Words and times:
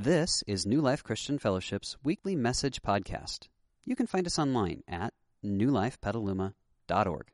This 0.00 0.44
is 0.46 0.64
New 0.64 0.80
Life 0.80 1.02
Christian 1.02 1.40
Fellowship's 1.40 1.96
weekly 2.04 2.36
message 2.36 2.82
podcast. 2.82 3.48
You 3.84 3.96
can 3.96 4.06
find 4.06 4.28
us 4.28 4.38
online 4.38 4.84
at 4.86 5.12
newlifepetaluma.org. 5.44 7.26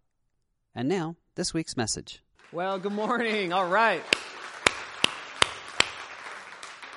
And 0.75 0.89
now, 0.89 1.17
this 1.35 1.53
week's 1.53 1.77
message. 1.77 2.23
Well, 2.53 2.79
good 2.79 2.95
morning. 2.95 3.53
All 3.53 3.69
right. 3.69 4.03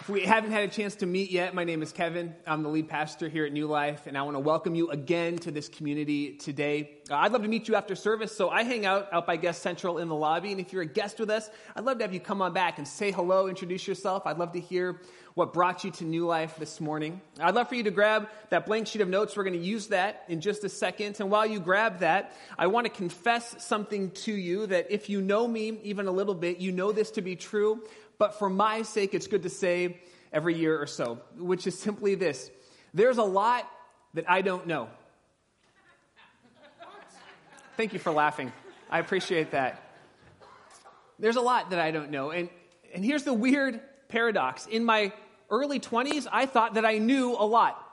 If 0.07 0.13
we 0.13 0.21
haven't 0.21 0.51
had 0.51 0.63
a 0.63 0.69
chance 0.69 0.95
to 0.95 1.05
meet 1.05 1.31
yet, 1.31 1.53
my 1.53 1.65
name 1.65 1.81
is 1.81 1.91
Kevin. 1.91 2.33
I'm 2.45 2.63
the 2.63 2.69
lead 2.69 2.87
pastor 2.87 3.27
here 3.27 3.45
at 3.45 3.51
New 3.51 3.67
Life, 3.67 4.07
and 4.07 4.17
I 4.17 4.21
want 4.21 4.35
to 4.35 4.39
welcome 4.39 4.73
you 4.73 4.89
again 4.89 5.37
to 5.39 5.51
this 5.51 5.67
community 5.67 6.37
today. 6.37 6.91
Uh, 7.11 7.15
I'd 7.15 7.33
love 7.33 7.41
to 7.41 7.49
meet 7.49 7.67
you 7.67 7.75
after 7.75 7.93
service, 7.93 8.33
so 8.33 8.49
I 8.49 8.63
hang 8.63 8.85
out 8.85 9.09
out 9.11 9.27
by 9.27 9.35
Guest 9.35 9.61
Central 9.61 9.97
in 9.97 10.07
the 10.07 10.15
lobby, 10.15 10.53
and 10.53 10.61
if 10.61 10.71
you're 10.71 10.83
a 10.83 10.85
guest 10.85 11.19
with 11.19 11.29
us, 11.29 11.49
I'd 11.75 11.83
love 11.83 11.97
to 11.97 12.05
have 12.05 12.13
you 12.13 12.21
come 12.21 12.41
on 12.41 12.53
back 12.53 12.77
and 12.77 12.87
say 12.87 13.11
hello, 13.11 13.49
introduce 13.49 13.85
yourself. 13.85 14.25
I'd 14.25 14.37
love 14.37 14.53
to 14.53 14.61
hear 14.61 15.01
what 15.33 15.51
brought 15.51 15.83
you 15.83 15.91
to 15.91 16.05
New 16.05 16.25
Life 16.25 16.55
this 16.57 16.79
morning. 16.79 17.19
I'd 17.39 17.53
love 17.53 17.67
for 17.67 17.75
you 17.75 17.83
to 17.83 17.91
grab 17.91 18.29
that 18.49 18.65
blank 18.65 18.87
sheet 18.87 19.01
of 19.01 19.09
notes. 19.09 19.35
We're 19.35 19.43
going 19.43 19.59
to 19.59 19.59
use 19.59 19.87
that 19.87 20.23
in 20.29 20.41
just 20.41 20.63
a 20.63 20.69
second. 20.69 21.19
And 21.19 21.29
while 21.29 21.45
you 21.45 21.59
grab 21.59 21.99
that, 21.99 22.33
I 22.57 22.65
want 22.65 22.85
to 22.85 22.91
confess 22.91 23.63
something 23.63 24.09
to 24.11 24.31
you 24.31 24.65
that 24.67 24.87
if 24.89 25.09
you 25.09 25.21
know 25.21 25.47
me 25.47 25.77
even 25.83 26.07
a 26.07 26.11
little 26.11 26.33
bit, 26.33 26.57
you 26.57 26.71
know 26.71 26.91
this 26.91 27.11
to 27.11 27.21
be 27.21 27.35
true 27.35 27.83
but 28.17 28.37
for 28.39 28.49
my 28.49 28.81
sake, 28.81 29.13
it's 29.13 29.27
good 29.27 29.43
to 29.43 29.49
say 29.49 30.01
every 30.31 30.55
year 30.55 30.81
or 30.81 30.87
so, 30.87 31.19
which 31.37 31.67
is 31.67 31.77
simply 31.77 32.15
this 32.15 32.51
there's 32.93 33.17
a 33.17 33.23
lot 33.23 33.69
that 34.13 34.29
I 34.29 34.41
don't 34.41 34.67
know. 34.67 34.89
Thank 37.75 37.93
you 37.93 37.99
for 37.99 38.11
laughing. 38.11 38.51
I 38.89 38.99
appreciate 38.99 39.51
that. 39.51 39.83
There's 41.19 41.35
a 41.35 41.41
lot 41.41 41.69
that 41.69 41.79
I 41.79 41.91
don't 41.91 42.09
know. 42.09 42.31
And, 42.31 42.49
and 42.93 43.05
here's 43.05 43.23
the 43.23 43.33
weird 43.33 43.79
paradox. 44.07 44.65
In 44.65 44.83
my 44.83 45.13
early 45.51 45.79
20s, 45.79 46.27
I 46.31 46.47
thought 46.47 46.73
that 46.75 46.85
I 46.85 46.97
knew 46.97 47.35
a 47.37 47.45
lot. 47.45 47.83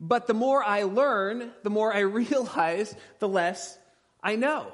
But 0.00 0.26
the 0.26 0.34
more 0.34 0.62
I 0.62 0.82
learn, 0.82 1.50
the 1.62 1.70
more 1.70 1.94
I 1.94 2.00
realize, 2.00 2.94
the 3.18 3.28
less 3.28 3.78
I 4.22 4.36
know. 4.36 4.72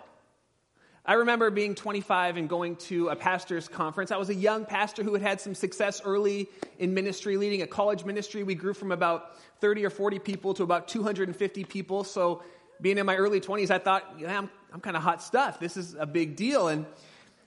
I 1.09 1.15
remember 1.15 1.53
being 1.53 1.77
25 1.77 2.37
and 2.37 2.49
going 2.49 2.75
to 2.77 3.11
a 3.11 3.17
pastor's 3.17 3.69
conference. 3.69 4.11
I 4.11 4.17
was 4.17 4.29
a 4.29 4.35
young 4.35 4.65
pastor 4.65 5.05
who 5.05 5.13
had 5.13 5.23
had 5.23 5.41
some 5.41 5.55
success 5.55 6.03
early 6.05 6.49
in 6.81 6.95
ministry, 6.95 7.37
leading 7.37 7.63
a 7.63 7.67
college 7.69 8.05
ministry. 8.05 8.43
We 8.43 8.57
grew 8.57 8.75
from 8.75 8.91
about 8.91 9.37
30 9.61 9.87
or 9.87 9.91
40 9.91 10.19
people 10.19 10.53
to 10.55 10.65
about 10.65 10.89
250 10.89 11.63
people. 11.63 12.03
So, 12.03 12.43
being 12.81 12.99
in 12.99 13.07
my 13.07 13.15
early 13.17 13.41
20s, 13.41 13.71
I 13.71 13.79
thought, 13.79 14.17
yeah, 14.19 14.37
I'm, 14.37 14.51
I'm 14.73 14.81
kind 14.81 14.97
of 14.97 15.03
hot 15.03 15.23
stuff. 15.23 15.61
This 15.61 15.77
is 15.77 15.95
a 15.95 16.07
big 16.07 16.35
deal. 16.35 16.69
And, 16.69 16.85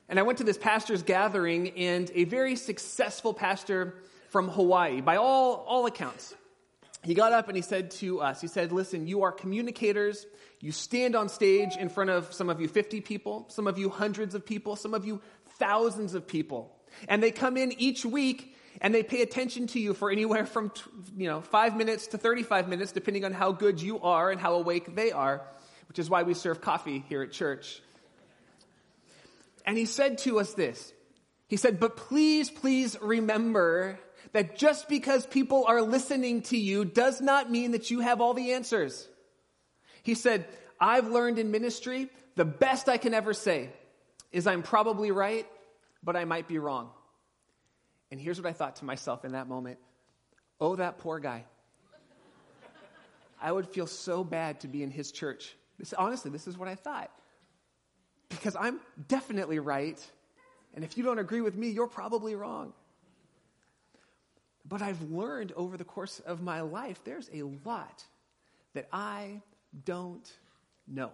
and 0.08 0.18
I 0.18 0.22
went 0.22 0.38
to 0.38 0.46
this 0.46 0.58
pastor's 0.58 1.04
gathering, 1.04 1.72
and 1.72 2.10
a 2.16 2.24
very 2.24 2.56
successful 2.56 3.34
pastor 3.34 3.96
from 4.30 4.48
Hawaii, 4.48 5.02
by 5.02 5.18
all, 5.18 5.66
all 5.68 5.86
accounts, 5.86 6.34
he 7.04 7.14
got 7.14 7.32
up 7.32 7.48
and 7.48 7.56
he 7.56 7.62
said 7.62 7.92
to 7.92 8.22
us, 8.22 8.42
he 8.42 8.48
said, 8.48 8.72
Listen, 8.72 9.08
you 9.08 9.24
are 9.24 9.32
communicators. 9.32 10.26
You 10.60 10.72
stand 10.72 11.16
on 11.16 11.30
stage 11.30 11.78
in 11.78 11.88
front 11.88 12.10
of 12.10 12.34
some 12.34 12.50
of 12.50 12.60
you 12.60 12.68
50 12.68 13.00
people, 13.02 13.46
some 13.48 13.68
of 13.68 13.78
you 13.78 13.90
hundreds 13.90 14.36
of 14.36 14.46
people, 14.46 14.76
some 14.76 14.94
of 14.94 15.06
you 15.06 15.22
thousands 15.58 16.14
of 16.14 16.28
people. 16.28 16.76
And 17.08 17.24
they 17.24 17.32
come 17.32 17.56
in 17.56 17.72
each 17.80 18.06
week 18.06 18.56
and 18.82 18.94
they 18.94 19.04
pay 19.04 19.22
attention 19.22 19.68
to 19.68 19.80
you 19.80 19.94
for 19.94 20.12
anywhere 20.12 20.46
from 20.46 20.72
you 21.16 21.28
know 21.28 21.42
5 21.42 21.78
minutes 21.78 22.08
to 22.08 22.18
35 22.18 22.68
minutes 22.68 22.92
depending 22.92 23.24
on 23.24 23.34
how 23.34 23.52
good 23.52 23.82
you 23.82 24.02
are 24.02 24.32
and 24.32 24.40
how 24.40 24.56
awake 24.56 24.96
they 24.96 25.12
are, 25.12 25.42
which 25.88 26.00
is 26.00 26.10
why 26.10 26.24
we 26.24 26.34
serve 26.34 26.60
coffee 26.60 27.06
here 27.08 27.22
at 27.22 27.32
church. 27.32 27.82
And 29.66 29.78
he 29.78 29.86
said 29.86 30.18
to 30.20 30.40
us 30.40 30.54
this. 30.54 30.94
He 31.48 31.56
said, 31.56 31.80
"But 31.80 31.96
please, 31.96 32.50
please 32.50 32.98
remember 33.02 34.00
that 34.34 34.58
just 34.58 34.88
because 34.88 35.26
people 35.26 35.66
are 35.68 35.82
listening 35.82 36.42
to 36.44 36.58
you 36.58 36.86
does 36.86 37.22
not 37.22 37.50
mean 37.50 37.72
that 37.72 37.90
you 37.90 38.02
have 38.02 38.22
all 38.22 38.34
the 38.34 38.54
answers. 38.54 39.08
He 40.04 40.14
said, 40.14 40.46
I've 40.80 41.08
learned 41.08 41.40
in 41.40 41.52
ministry, 41.52 42.10
the 42.36 42.46
best 42.46 42.88
I 42.88 42.98
can 42.98 43.14
ever 43.14 43.34
say 43.34 43.70
is 44.32 44.48
I'm 44.48 44.64
probably 44.64 45.12
right, 45.12 45.46
but 46.04 46.16
I 46.16 46.26
might 46.26 46.48
be 46.48 46.60
wrong. 46.60 46.90
And 48.12 48.20
here's 48.20 48.42
what 48.42 48.50
I 48.50 48.54
thought 48.54 48.78
to 48.78 48.86
myself 48.86 49.26
in 49.26 49.34
that 49.34 49.48
moment 49.48 49.80
Oh, 50.62 50.76
that 50.76 50.98
poor 50.98 51.20
guy. 51.20 51.46
I 53.42 53.52
would 53.52 53.70
feel 53.70 53.88
so 53.88 54.24
bad 54.24 54.60
to 54.62 54.68
be 54.68 54.84
in 54.84 54.92
his 54.92 55.12
church. 55.12 55.56
This, 55.78 55.94
honestly, 55.94 56.30
this 56.30 56.48
is 56.48 56.58
what 56.58 56.68
I 56.68 56.76
thought. 56.76 57.10
Because 58.28 58.56
I'm 58.60 58.82
definitely 59.08 59.60
right. 59.60 59.98
And 60.74 60.84
if 60.84 60.98
you 60.98 61.04
don't 61.04 61.20
agree 61.20 61.40
with 61.40 61.56
me, 61.56 61.70
you're 61.70 61.88
probably 61.88 62.36
wrong. 62.36 62.74
But 64.70 64.84
I've 64.84 65.02
learned 65.02 65.52
over 65.56 65.78
the 65.78 65.84
course 65.84 66.20
of 66.20 66.42
my 66.42 66.62
life 66.62 67.02
there's 67.04 67.30
a 67.34 67.44
lot 67.66 68.04
that 68.76 68.88
I 68.94 69.42
don't 69.84 70.32
know. 70.88 71.12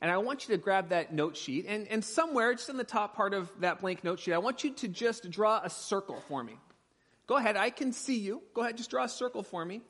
And 0.00 0.10
I 0.10 0.18
want 0.18 0.48
you 0.48 0.56
to 0.56 0.62
grab 0.62 0.90
that 0.90 1.12
note 1.12 1.36
sheet, 1.36 1.66
and, 1.68 1.86
and 1.88 2.04
somewhere, 2.04 2.54
just 2.54 2.68
in 2.68 2.76
the 2.76 2.84
top 2.84 3.16
part 3.16 3.34
of 3.34 3.50
that 3.60 3.80
blank 3.80 4.04
note 4.04 4.20
sheet, 4.20 4.32
I 4.32 4.38
want 4.38 4.64
you 4.64 4.70
to 4.70 4.88
just 4.88 5.28
draw 5.30 5.60
a 5.62 5.68
circle 5.68 6.22
for 6.28 6.42
me. 6.42 6.56
Go 7.26 7.36
ahead, 7.36 7.56
I 7.56 7.70
can 7.70 7.92
see 7.92 8.18
you. 8.18 8.40
Go 8.54 8.62
ahead, 8.62 8.76
just 8.76 8.90
draw 8.90 9.04
a 9.04 9.08
circle 9.08 9.42
for 9.42 9.64
me. 9.64 9.82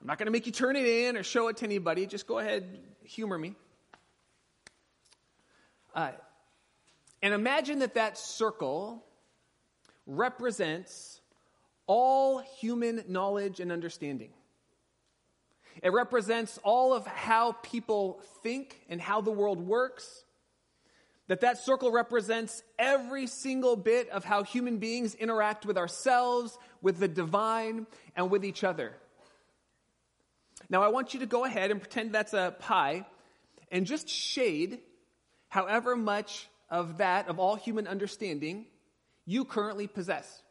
I'm 0.00 0.06
not 0.06 0.18
going 0.18 0.26
to 0.26 0.32
make 0.32 0.46
you 0.46 0.52
turn 0.52 0.76
it 0.76 0.86
in 0.86 1.16
or 1.16 1.22
show 1.22 1.48
it 1.48 1.58
to 1.58 1.64
anybody. 1.64 2.06
Just 2.06 2.26
go 2.26 2.38
ahead, 2.38 2.78
humor 3.04 3.38
me. 3.38 3.54
Uh, 5.94 6.12
and 7.22 7.34
imagine 7.34 7.80
that 7.80 7.94
that 7.94 8.18
circle 8.18 9.04
represents 10.06 11.20
all 11.86 12.38
human 12.38 13.04
knowledge 13.08 13.60
and 13.60 13.72
understanding. 13.72 14.30
It 15.82 15.92
represents 15.92 16.58
all 16.62 16.92
of 16.92 17.06
how 17.06 17.52
people 17.62 18.20
think 18.42 18.80
and 18.88 19.00
how 19.00 19.20
the 19.20 19.30
world 19.30 19.60
works. 19.66 20.24
That 21.28 21.40
that 21.40 21.58
circle 21.58 21.90
represents 21.92 22.62
every 22.78 23.26
single 23.26 23.76
bit 23.76 24.10
of 24.10 24.24
how 24.24 24.42
human 24.42 24.78
beings 24.78 25.14
interact 25.14 25.64
with 25.64 25.78
ourselves, 25.78 26.58
with 26.82 26.98
the 26.98 27.08
divine, 27.08 27.86
and 28.16 28.30
with 28.30 28.44
each 28.44 28.64
other. 28.64 28.94
Now, 30.68 30.82
I 30.82 30.88
want 30.88 31.14
you 31.14 31.20
to 31.20 31.26
go 31.26 31.44
ahead 31.44 31.70
and 31.70 31.80
pretend 31.80 32.12
that's 32.12 32.34
a 32.34 32.54
pie 32.58 33.06
and 33.70 33.86
just 33.86 34.08
shade 34.08 34.80
however 35.48 35.96
much 35.96 36.48
of 36.70 36.98
that, 36.98 37.28
of 37.28 37.38
all 37.38 37.56
human 37.56 37.86
understanding, 37.86 38.66
you 39.24 39.44
currently 39.44 39.86
possess. 39.86 40.42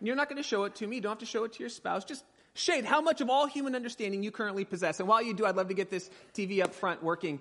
You're 0.00 0.16
not 0.16 0.28
going 0.28 0.42
to 0.42 0.48
show 0.48 0.64
it 0.64 0.76
to 0.76 0.86
me. 0.86 0.96
You 0.96 1.02
don't 1.02 1.12
have 1.12 1.18
to 1.18 1.26
show 1.26 1.44
it 1.44 1.54
to 1.54 1.60
your 1.60 1.70
spouse. 1.70 2.04
Just 2.04 2.24
shade 2.54 2.84
how 2.84 3.00
much 3.00 3.20
of 3.20 3.30
all 3.30 3.46
human 3.46 3.74
understanding 3.74 4.22
you 4.22 4.30
currently 4.30 4.64
possess. 4.64 5.00
And 5.00 5.08
while 5.08 5.22
you 5.22 5.34
do, 5.34 5.44
I'd 5.46 5.56
love 5.56 5.68
to 5.68 5.74
get 5.74 5.90
this 5.90 6.08
TV 6.34 6.62
up 6.62 6.74
front 6.74 7.02
working 7.02 7.40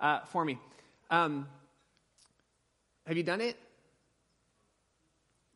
uh, 0.00 0.20
for 0.26 0.44
me. 0.44 0.58
Um, 1.10 1.48
have 3.06 3.16
you 3.16 3.22
done 3.22 3.40
it? 3.40 3.56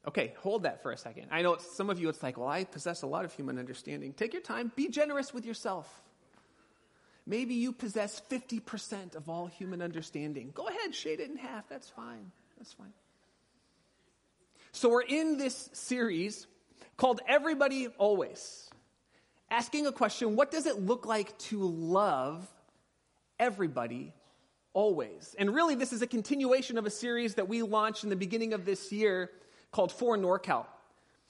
Okay, 0.07 0.35
hold 0.39 0.65
that 0.65 0.83
for 0.83 0.91
a 0.91 0.97
second. 0.97 1.29
I 1.31 1.43
know 1.43 1.59
some 1.59 1.89
of 1.89 2.01
you, 2.01 2.09
it's 2.09 2.23
like, 2.23 2.37
well, 2.37 2.49
I 2.49 2.65
possess 2.65 3.03
a 3.03 3.07
lot 3.07 3.25
of 3.25 3.33
human 3.33 3.59
understanding. 3.59 4.13
Take 4.13 4.33
your 4.33 4.43
time, 4.43 4.73
be 4.75 4.89
generous 4.89 5.33
with 5.33 5.45
yourself. 5.45 6.03
Maybe 7.25 7.55
you 7.55 7.73
possess 7.73 8.21
50% 8.29 9.15
of 9.15 9.29
all 9.29 9.47
human 9.47 9.81
understanding. 9.81 10.51
Go 10.55 10.67
ahead, 10.67 10.93
shade 10.93 11.21
it 11.21 11.31
in 11.31 11.37
half. 11.37 11.69
That's 11.69 11.89
fine. 11.89 12.33
That's 12.59 12.73
fine. 12.73 12.93
So, 14.75 14.89
we're 14.89 15.03
in 15.03 15.37
this 15.37 15.69
series 15.75 16.47
called 16.97 17.21
Everybody 17.29 17.89
Always, 17.99 18.71
asking 19.51 19.87
a 19.87 19.93
question 19.93 20.35
what 20.35 20.51
does 20.51 20.65
it 20.65 20.81
look 20.81 21.05
like 21.05 21.37
to 21.51 21.63
love 21.63 22.49
everybody 23.39 24.15
always? 24.73 25.37
And 25.39 25.55
really, 25.55 25.75
this 25.75 25.93
is 25.93 26.01
a 26.01 26.07
continuation 26.07 26.79
of 26.79 26.87
a 26.87 26.91
series 26.91 27.35
that 27.35 27.49
we 27.49 27.61
launched 27.61 28.03
in 28.03 28.09
the 28.09 28.17
beginning 28.17 28.55
of 28.55 28.65
this 28.65 28.91
year 28.91 29.31
called 29.73 29.93
For 29.93 30.17
NorCal. 30.17 30.65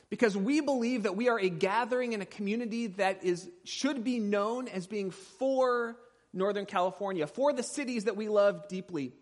Because 0.09 0.37
we 0.37 0.61
believe 0.61 1.03
that 1.03 1.17
we 1.17 1.29
are 1.29 1.41
a 1.41 1.49
gathering 1.49 2.15
and 2.15 2.23
a 2.23 2.27
community 2.27 2.89
that 2.89 3.25
is, 3.25 3.51
should 3.65 4.05
be 4.05 4.21
known 4.21 4.69
as 4.69 4.87
being 4.87 5.11
for 5.11 5.97
Northern 6.33 6.67
California, 6.67 7.27
for 7.27 7.53
the 7.53 7.65
cities 7.65 8.05
that 8.05 8.17
we 8.17 8.29
love 8.29 8.69
deeply. 8.69 9.15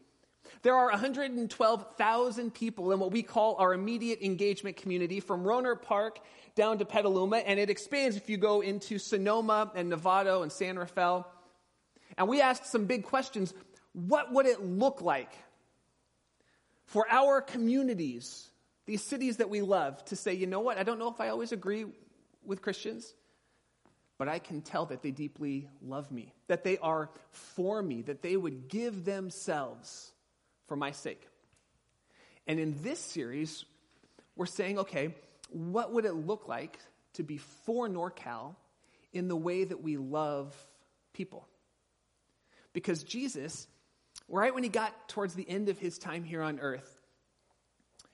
There 0.62 0.75
are 0.75 0.90
112,000 0.90 2.54
people 2.54 2.92
in 2.92 3.00
what 3.00 3.12
we 3.12 3.22
call 3.22 3.56
our 3.56 3.72
immediate 3.72 4.20
engagement 4.22 4.76
community 4.76 5.20
from 5.20 5.42
Rohnert 5.42 5.82
Park 5.82 6.20
down 6.54 6.78
to 6.78 6.84
Petaluma, 6.84 7.38
and 7.38 7.58
it 7.58 7.70
expands 7.70 8.16
if 8.16 8.28
you 8.28 8.37
go 8.37 8.60
into 8.60 8.98
Sonoma 8.98 9.72
and 9.75 9.90
Novato 9.90 10.42
and 10.42 10.52
San 10.52 10.78
Rafael. 10.78 11.26
And 12.19 12.28
we 12.28 12.42
asked 12.42 12.66
some 12.66 12.84
big 12.84 13.04
questions. 13.04 13.54
What 13.92 14.32
would 14.32 14.46
it 14.46 14.62
look 14.62 15.00
like 15.00 15.32
for 16.84 17.06
our 17.08 17.40
communities, 17.40 18.50
these 18.84 19.02
cities 19.02 19.38
that 19.38 19.48
we 19.48 19.62
love, 19.62 20.04
to 20.06 20.16
say, 20.16 20.34
you 20.34 20.46
know 20.46 20.60
what, 20.60 20.76
I 20.76 20.82
don't 20.82 20.98
know 20.98 21.08
if 21.08 21.20
I 21.20 21.28
always 21.28 21.52
agree 21.52 21.87
with 22.44 22.60
Christians, 22.60 23.14
but 24.19 24.28
I 24.28 24.38
can 24.38 24.60
tell 24.60 24.84
that 24.87 25.00
they 25.00 25.10
deeply 25.10 25.69
love 25.81 26.10
me, 26.10 26.34
that 26.48 26.64
they 26.64 26.76
are 26.78 27.10
for 27.31 27.82
me, 27.82 28.02
that 28.02 28.20
they 28.20 28.37
would 28.37 28.69
give 28.69 29.06
themselves 29.06 30.12
for 30.70 30.76
my 30.76 30.93
sake. 30.93 31.26
And 32.46 32.61
in 32.61 32.81
this 32.81 33.00
series, 33.00 33.64
we're 34.37 34.46
saying, 34.46 34.78
okay, 34.78 35.17
what 35.49 35.93
would 35.93 36.05
it 36.05 36.12
look 36.12 36.46
like 36.46 36.78
to 37.14 37.25
be 37.25 37.38
for 37.38 37.88
NorCal 37.88 38.55
in 39.12 39.26
the 39.26 39.34
way 39.34 39.64
that 39.64 39.82
we 39.82 39.96
love 39.96 40.55
people? 41.12 41.49
Because 42.72 43.02
Jesus, 43.02 43.67
right 44.28 44.55
when 44.55 44.62
he 44.62 44.69
got 44.69 45.08
towards 45.08 45.34
the 45.34 45.49
end 45.50 45.70
of 45.70 45.78
his 45.81 45.99
time 45.99 46.22
here 46.22 46.40
on 46.40 46.61
earth, 46.61 47.00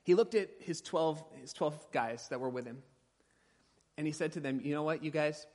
he 0.02 0.14
looked 0.14 0.35
at 0.35 0.49
his 0.61 0.81
12, 0.81 1.23
his 1.43 1.52
12 1.52 1.93
guys 1.93 2.26
that 2.31 2.41
were 2.41 2.49
with 2.49 2.64
him, 2.64 2.79
and 3.99 4.06
he 4.06 4.14
said 4.14 4.32
to 4.32 4.41
them, 4.41 4.62
You 4.64 4.73
know 4.73 4.82
what, 4.82 5.05
you 5.05 5.11
guys? 5.11 5.47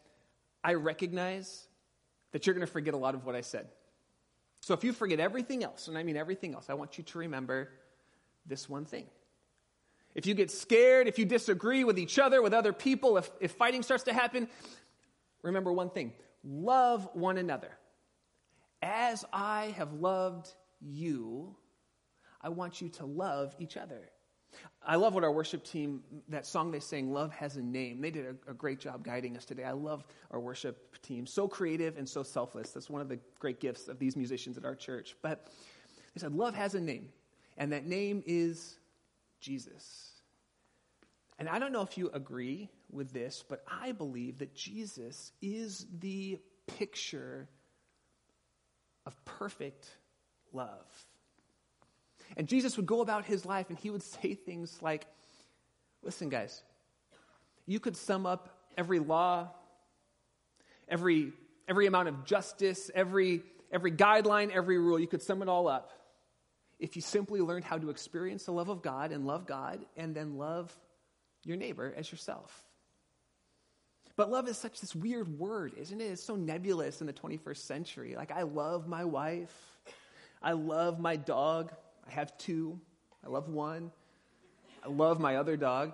I 0.63 0.75
recognize 0.75 1.67
that 2.31 2.45
you're 2.45 2.53
going 2.53 2.67
to 2.67 2.71
forget 2.71 2.93
a 2.93 2.97
lot 2.97 3.15
of 3.15 3.25
what 3.25 3.33
I 3.33 3.41
said. 3.41 3.69
So 4.61 4.73
if 4.73 4.83
you 4.83 4.93
forget 4.93 5.19
everything 5.19 5.63
else, 5.63 5.87
and 5.87 5.97
I 5.97 6.03
mean 6.03 6.15
everything 6.15 6.53
else, 6.53 6.69
I 6.69 6.75
want 6.75 6.97
you 6.97 7.03
to 7.03 7.19
remember 7.19 7.69
this 8.45 8.69
one 8.69 8.85
thing. 8.85 9.05
If 10.13 10.25
you 10.25 10.33
get 10.33 10.51
scared, 10.51 11.07
if 11.07 11.17
you 11.17 11.25
disagree 11.25 11.83
with 11.83 11.97
each 11.97 12.19
other, 12.19 12.41
with 12.41 12.53
other 12.53 12.73
people, 12.73 13.17
if, 13.17 13.29
if 13.39 13.51
fighting 13.53 13.81
starts 13.81 14.03
to 14.03 14.13
happen, 14.13 14.47
remember 15.41 15.71
one 15.71 15.89
thing 15.89 16.13
love 16.43 17.07
one 17.13 17.37
another. 17.37 17.71
As 18.81 19.23
I 19.31 19.73
have 19.77 19.93
loved 19.93 20.51
you, 20.79 21.55
I 22.41 22.49
want 22.49 22.81
you 22.81 22.89
to 22.89 23.05
love 23.05 23.55
each 23.59 23.77
other. 23.77 24.09
I 24.85 24.95
love 24.95 25.13
what 25.13 25.23
our 25.23 25.31
worship 25.31 25.63
team, 25.63 26.01
that 26.29 26.45
song 26.45 26.71
they 26.71 26.79
sang, 26.79 27.11
Love 27.11 27.31
Has 27.33 27.57
a 27.57 27.61
Name. 27.61 28.01
They 28.01 28.11
did 28.11 28.25
a, 28.25 28.51
a, 28.51 28.53
great 28.53 28.79
job 28.79 29.03
guiding 29.03 29.37
us 29.37 29.45
today. 29.45 29.63
I 29.63 29.73
love 29.73 30.03
our 30.31 30.39
worship 30.39 30.99
team. 31.03 31.27
So 31.27 31.47
creative 31.47 31.97
and 31.97 32.09
so 32.09 32.23
selfless. 32.23 32.71
That's 32.71 32.89
one 32.89 33.01
of 33.01 33.07
the 33.07 33.19
great 33.39 33.59
gifts 33.59 33.87
of 33.87 33.99
these 33.99 34.15
musicians 34.15 34.57
at 34.57 34.65
our 34.65 34.75
church. 34.75 35.15
But 35.21 35.47
they 36.13 36.19
said, 36.19 36.33
Love 36.33 36.55
has 36.55 36.73
a 36.73 36.81
name, 36.81 37.09
and 37.57 37.71
that 37.71 37.85
name 37.85 38.23
is 38.25 38.79
Jesus. 39.39 40.11
And 41.37 41.47
I 41.47 41.59
don't 41.59 41.71
know 41.71 41.81
if 41.81 41.97
you 41.97 42.09
agree 42.13 42.69
with 42.91 43.13
this, 43.13 43.43
but 43.47 43.63
I 43.67 43.91
believe 43.93 44.39
that 44.39 44.53
Jesus 44.53 45.31
is 45.41 45.85
the 45.99 46.39
picture 46.67 47.47
of 49.05 49.25
perfect 49.25 49.89
love. 50.53 50.85
And 52.37 52.47
Jesus 52.47 52.77
would 52.77 52.85
go 52.85 53.01
about 53.01 53.25
his 53.25 53.45
life 53.45 53.69
and 53.69 53.77
he 53.77 53.89
would 53.89 54.03
say 54.03 54.33
things 54.45 54.77
like, 54.81 55.05
Listen, 56.03 56.29
guys, 56.29 56.63
you 57.67 57.79
could 57.79 57.95
sum 57.95 58.25
up 58.25 58.49
every 58.75 58.97
law, 58.97 59.49
every, 60.89 61.31
every 61.67 61.85
amount 61.85 62.07
of 62.07 62.25
justice, 62.25 62.89
every, 62.95 63.43
every 63.71 63.91
guideline, 63.91 64.49
every 64.51 64.79
rule, 64.79 64.99
you 64.99 65.07
could 65.07 65.21
sum 65.21 65.43
it 65.43 65.47
all 65.47 65.67
up 65.67 65.91
if 66.79 66.95
you 66.95 67.01
simply 67.01 67.39
learned 67.41 67.63
how 67.63 67.77
to 67.77 67.91
experience 67.91 68.45
the 68.45 68.51
love 68.51 68.67
of 68.67 68.81
God 68.81 69.11
and 69.11 69.27
love 69.27 69.45
God 69.45 69.85
and 69.95 70.15
then 70.15 70.37
love 70.37 70.75
your 71.43 71.55
neighbor 71.55 71.93
as 71.95 72.11
yourself. 72.11 72.63
But 74.15 74.31
love 74.31 74.49
is 74.49 74.57
such 74.57 74.81
this 74.81 74.95
weird 74.95 75.39
word, 75.39 75.73
isn't 75.77 76.01
it? 76.01 76.05
It's 76.05 76.23
so 76.23 76.35
nebulous 76.35 76.99
in 76.99 77.07
the 77.07 77.13
21st 77.13 77.57
century. 77.57 78.15
Like, 78.15 78.31
I 78.31 78.41
love 78.41 78.87
my 78.87 79.05
wife. 79.05 79.53
I 80.41 80.53
love 80.53 80.99
my 80.99 81.15
dog. 81.15 81.71
I 82.07 82.11
have 82.11 82.37
two. 82.37 82.79
I 83.25 83.29
love 83.29 83.49
one. 83.49 83.91
I 84.83 84.89
love 84.89 85.19
my 85.19 85.37
other 85.37 85.57
dog. 85.57 85.93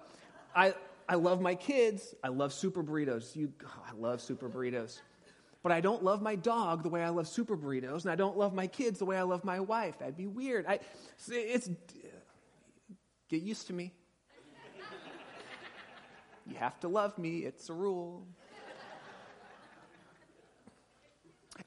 I, 0.55 0.73
I 1.09 1.15
love 1.15 1.41
my 1.41 1.55
kids. 1.55 2.15
I 2.23 2.29
love 2.29 2.53
super 2.53 2.83
burritos. 2.83 3.35
You, 3.35 3.51
oh, 3.65 3.83
I 3.87 3.93
love 3.93 4.21
super 4.21 4.49
burritos. 4.49 4.99
But 5.63 5.71
I 5.71 5.81
don't 5.81 6.03
love 6.03 6.21
my 6.21 6.35
dog 6.35 6.83
the 6.83 6.89
way 6.89 7.03
I 7.03 7.09
love 7.09 7.27
super 7.27 7.57
burritos, 7.57 8.03
and 8.03 8.11
I 8.11 8.15
don't 8.15 8.37
love 8.37 8.53
my 8.53 8.67
kids 8.67 8.99
the 8.99 9.05
way 9.05 9.17
I 9.17 9.23
love 9.23 9.43
my 9.43 9.59
wife. 9.59 9.99
That'd 9.99 10.15
be 10.15 10.27
weird. 10.27 10.65
I, 10.65 10.79
it's, 11.27 11.69
get 13.27 13.41
used 13.41 13.67
to 13.67 13.73
me. 13.73 13.91
You 16.45 16.55
have 16.55 16.79
to 16.81 16.87
love 16.87 17.17
me, 17.17 17.39
it's 17.39 17.69
a 17.69 17.73
rule. 17.73 18.25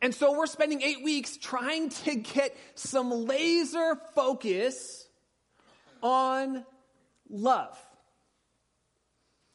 And 0.02 0.14
so 0.14 0.36
we're 0.36 0.46
spending 0.46 0.80
eight 0.82 1.02
weeks 1.02 1.36
trying 1.36 1.90
to 1.90 2.14
get 2.14 2.56
some 2.74 3.10
laser 3.10 3.96
focus 4.14 5.06
on 6.02 6.64
love. 7.28 7.78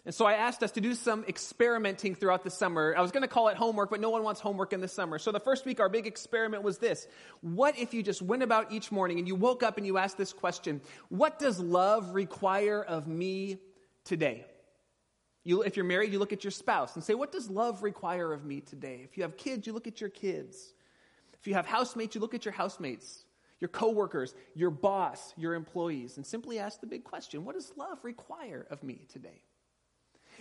And 0.06 0.13
so 0.13 0.25
I 0.25 0.33
asked 0.33 0.62
us 0.62 0.74
to 0.74 0.81
do 0.81 0.94
some 0.94 1.25
experimenting 1.27 2.13
throughout 2.13 2.44
the 2.44 2.51
summer. 2.51 2.94
I 2.95 3.01
was 3.01 3.12
going 3.12 3.24
to 3.24 3.27
call 3.27 3.47
it 3.47 3.57
homework, 3.57 3.89
but 3.89 4.00
no 4.00 4.12
one 4.12 4.21
wants 4.21 4.39
homework 4.39 4.71
in 4.71 4.80
the 4.80 4.88
summer. 4.88 5.18
So 5.18 5.31
the 5.31 5.39
first 5.39 5.65
week, 5.65 5.80
our 5.80 5.89
big 5.89 6.06
experiment 6.06 6.62
was 6.62 6.77
this. 6.77 7.07
What 7.42 7.80
if 7.80 7.95
you 7.95 8.03
just 8.03 8.21
went 8.21 8.44
about 8.44 8.71
each 8.71 8.92
morning 8.92 9.18
and 9.18 9.27
you 9.27 9.33
woke 9.33 9.63
up 9.63 9.77
and 9.77 9.86
you 9.86 9.97
asked 9.97 10.18
this 10.18 10.31
question 10.31 10.81
What 11.09 11.39
does 11.39 11.59
love 11.59 12.13
require 12.13 12.83
of 12.83 13.07
me 13.07 13.57
today? 14.03 14.45
You, 15.45 15.62
if 15.62 15.77
you're 15.77 15.86
married, 15.86 16.12
you 16.12 16.18
look 16.19 16.33
at 16.33 16.44
your 16.44 16.51
spouse 16.51 16.95
and 16.95 17.03
say, 17.03 17.13
What 17.13 17.31
does 17.31 17.50
love 17.50 17.83
require 17.83 18.33
of 18.33 18.44
me 18.44 18.59
today? 18.59 19.01
If 19.03 19.15
you 19.15 19.24
have 19.24 19.38
kids, 19.38 19.65
you 19.65 19.74
look 19.74 19.88
at 19.88 20.01
your 20.01 20.09
kids. 20.09 20.74
If 21.39 21.47
you 21.47 21.53
have 21.53 21.68
housemates, 21.68 22.15
you 22.15 22.21
look 22.21 22.33
at 22.33 22.44
your 22.44 22.53
housemates, 22.53 23.24
your 23.59 23.69
coworkers, 23.69 24.33
your 24.56 24.71
boss, 24.71 25.33
your 25.38 25.53
employees, 25.53 26.18
and 26.18 26.25
simply 26.25 26.57
ask 26.57 26.81
the 26.81 26.88
big 26.88 27.03
question 27.03 27.45
What 27.45 27.56
does 27.56 27.71
love 27.77 28.00
require 28.03 28.65
of 28.71 28.83
me 28.83 29.06
today? 29.13 29.44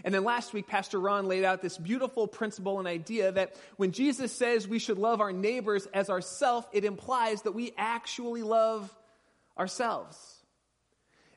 And 0.02 0.12
then 0.12 0.24
last 0.24 0.52
week, 0.52 0.66
Pastor 0.66 0.98
Ron 0.98 1.26
laid 1.26 1.44
out 1.44 1.62
this 1.62 1.78
beautiful 1.78 2.26
principle 2.26 2.78
and 2.78 2.88
idea 2.88 3.30
that 3.30 3.54
when 3.76 3.92
Jesus 3.92 4.32
says 4.32 4.66
we 4.66 4.78
should 4.78 4.98
love 4.98 5.20
our 5.20 5.32
neighbors 5.32 5.86
as 5.92 6.10
ourself, 6.10 6.66
it 6.72 6.84
implies 6.84 7.42
that 7.42 7.52
we 7.52 7.72
actually 7.76 8.42
love 8.42 8.92
ourselves. 9.56 10.33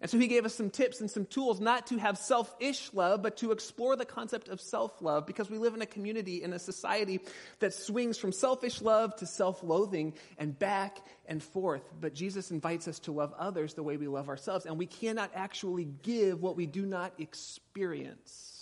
And 0.01 0.09
so 0.09 0.19
he 0.19 0.27
gave 0.27 0.45
us 0.45 0.53
some 0.53 0.69
tips 0.69 1.01
and 1.01 1.09
some 1.09 1.25
tools 1.25 1.59
not 1.59 1.87
to 1.87 1.97
have 1.97 2.17
selfish 2.17 2.91
love, 2.93 3.23
but 3.23 3.37
to 3.37 3.51
explore 3.51 3.95
the 3.95 4.05
concept 4.05 4.47
of 4.47 4.61
self 4.61 5.01
love 5.01 5.25
because 5.25 5.49
we 5.49 5.57
live 5.57 5.73
in 5.73 5.81
a 5.81 5.87
community, 5.87 6.43
in 6.43 6.53
a 6.53 6.59
society 6.59 7.19
that 7.59 7.73
swings 7.73 8.17
from 8.17 8.31
selfish 8.31 8.81
love 8.81 9.15
to 9.17 9.25
self 9.25 9.63
loathing 9.63 10.13
and 10.37 10.57
back 10.57 10.99
and 11.25 11.41
forth. 11.41 11.83
But 11.99 12.13
Jesus 12.13 12.51
invites 12.51 12.87
us 12.87 12.99
to 12.99 13.11
love 13.11 13.33
others 13.37 13.73
the 13.73 13.83
way 13.83 13.97
we 13.97 14.07
love 14.07 14.29
ourselves, 14.29 14.65
and 14.65 14.77
we 14.77 14.85
cannot 14.85 15.31
actually 15.33 15.85
give 16.03 16.41
what 16.41 16.55
we 16.55 16.65
do 16.65 16.85
not 16.85 17.13
experience. 17.17 18.56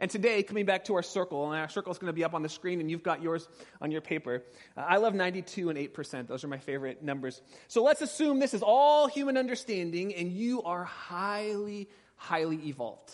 And 0.00 0.10
today, 0.10 0.42
coming 0.42 0.64
back 0.64 0.86
to 0.86 0.94
our 0.94 1.02
circle, 1.02 1.52
and 1.52 1.60
our 1.60 1.68
circle 1.68 1.92
is 1.92 1.98
going 1.98 2.08
to 2.08 2.14
be 2.14 2.24
up 2.24 2.32
on 2.32 2.42
the 2.42 2.48
screen, 2.48 2.80
and 2.80 2.90
you've 2.90 3.02
got 3.02 3.22
yours 3.22 3.46
on 3.82 3.90
your 3.90 4.00
paper. 4.00 4.42
Uh, 4.74 4.80
I 4.80 4.96
love 4.96 5.14
92 5.14 5.68
and 5.68 5.78
8%. 5.78 6.26
Those 6.26 6.42
are 6.42 6.48
my 6.48 6.56
favorite 6.56 7.02
numbers. 7.02 7.42
So 7.68 7.82
let's 7.82 8.00
assume 8.00 8.38
this 8.38 8.54
is 8.54 8.62
all 8.62 9.08
human 9.08 9.36
understanding, 9.36 10.14
and 10.14 10.32
you 10.32 10.62
are 10.62 10.84
highly, 10.84 11.90
highly 12.16 12.66
evolved. 12.66 13.12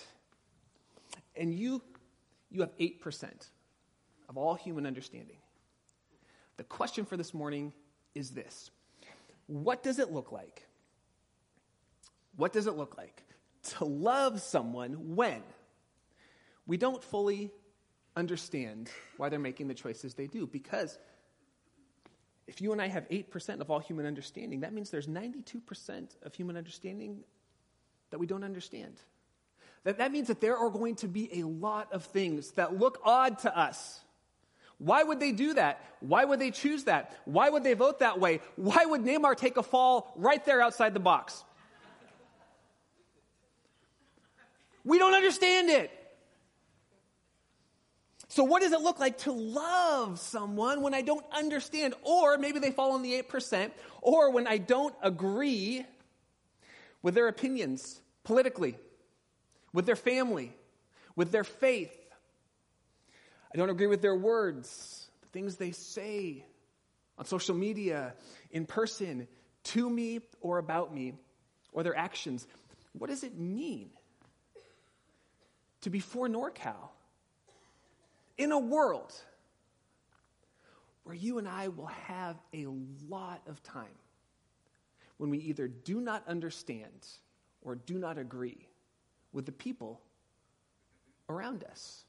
And 1.35 1.53
you, 1.53 1.83
you 2.53 2.61
have 2.61 2.71
8% 2.79 3.33
of 4.29 4.37
all 4.37 4.55
human 4.55 4.87
understanding. 4.87 5.39
The 6.57 6.65
question 6.65 7.05
for 7.05 7.17
this 7.17 7.35
morning 7.35 7.73
is 8.15 8.31
this 8.31 8.71
What 9.49 9.83
does 9.83 9.99
it 9.99 10.13
look 10.13 10.31
like? 10.31 10.69
What 12.37 12.53
does 12.53 12.69
it 12.69 12.77
look 12.77 12.97
like 12.97 13.25
to 13.79 13.85
love 13.85 14.41
someone 14.41 15.17
when? 15.17 15.43
We 16.67 16.77
don't 16.77 17.03
fully 17.03 17.51
understand 18.17 18.91
why 19.17 19.29
they're 19.29 19.39
making 19.39 19.69
the 19.69 19.75
choices 19.75 20.15
they 20.15 20.27
do 20.27 20.47
because 20.47 20.99
if 22.47 22.61
you 22.61 22.73
and 22.73 22.81
I 22.81 22.89
have 22.89 23.09
8% 23.09 23.61
of 23.61 23.71
all 23.71 23.81
human 23.81 24.07
understanding, 24.07 24.61
that 24.61 24.73
means 24.73 24.91
there's 24.91 25.09
92% 25.09 26.17
of 26.23 26.35
human 26.35 26.57
understanding 26.57 27.25
that 28.11 28.19
we 28.19 28.27
don't 28.27 28.45
understand. 28.45 29.01
That, 29.85 29.99
that 29.99 30.13
means 30.13 30.29
that 30.29 30.41
there 30.41 30.57
are 30.57 30.71
going 30.71 30.97
to 30.97 31.09
be 31.09 31.41
a 31.41 31.47
lot 31.47 31.93
of 31.93 32.05
things 32.05 32.53
that 32.53 32.79
look 32.79 33.01
odd 33.05 33.41
to 33.41 33.57
us. 33.57 34.01
Why 34.79 35.03
would 35.03 35.19
they 35.19 35.33
do 35.33 35.55
that? 35.55 35.83
Why 36.01 36.25
would 36.25 36.39
they 36.39 36.51
choose 36.51 36.85
that? 36.85 37.17
Why 37.25 37.49
would 37.49 37.65
they 37.65 37.75
vote 37.75 38.01
that 38.01 38.21
way? 38.21 38.41
Why 38.57 38.85
would 38.85 39.03
Neymar 39.03 39.37
take 39.37 39.57
a 39.57 39.63
fall 39.63 40.13
right 40.17 40.45
there 40.45 40.61
outside 40.61 40.95
the 40.95 41.01
box? 41.01 41.43
We 44.85 44.99
don't 44.99 45.15
understand 45.15 45.71
it. 45.71 45.91
So, 48.37 48.45
what 48.45 48.61
does 48.61 48.73
it 48.73 48.83
look 48.83 49.01
like 49.01 49.17
to 49.21 49.33
love 49.33 50.21
someone 50.21 50.83
when 50.83 50.93
I 50.93 51.01
don't 51.01 51.25
understand? 51.33 51.95
Or 52.03 52.37
maybe 52.37 52.59
they 52.59 52.71
fall 52.71 52.95
in 52.95 53.01
the 53.01 53.23
8%, 53.23 53.71
or 54.03 54.31
when 54.31 54.47
I 54.47 54.59
don't 54.59 54.95
agree 55.03 55.87
with 57.01 57.15
their 57.15 57.29
opinions 57.29 57.99
politically, 58.25 58.77
with 59.73 59.87
their 59.87 59.97
family, 59.97 60.55
with 61.15 61.33
their 61.33 61.45
faith. 61.45 61.97
I 63.55 63.57
don't 63.57 63.71
agree 63.71 63.87
with 63.87 64.03
their 64.03 64.15
words, 64.15 65.09
the 65.23 65.29
things 65.29 65.57
they 65.57 65.71
say 65.71 66.45
on 67.17 67.25
social 67.25 67.55
media, 67.55 68.13
in 68.51 68.67
person, 68.67 69.29
to 69.65 69.89
me 69.89 70.21
or 70.43 70.59
about 70.59 70.93
me, 70.93 71.15
or 71.73 71.83
their 71.83 71.97
actions. 71.97 72.47
What 72.93 73.09
does 73.09 73.25
it 73.25 73.39
mean 73.39 73.89
to 75.81 75.89
be 75.89 76.01
for 76.01 76.29
NorCal? 76.29 76.91
In 78.39 78.53
a 78.53 78.59
world 78.59 79.15
where 81.05 81.15
you 81.15 81.39
and 81.39 81.49
I 81.49 81.69
will 81.69 81.87
have 81.87 82.37
a 82.53 82.67
lot 83.09 83.43
of 83.47 83.63
time 83.63 83.87
when 85.19 85.31
we 85.31 85.39
either 85.39 85.69
do 85.69 86.01
not 86.01 86.27
understand 86.27 87.07
or 87.63 87.77
do 87.77 87.99
not 87.99 88.19
agree 88.19 88.69
with 89.33 89.47
the 89.47 89.53
people 89.53 90.01
around 91.29 91.65
us. 91.65 92.05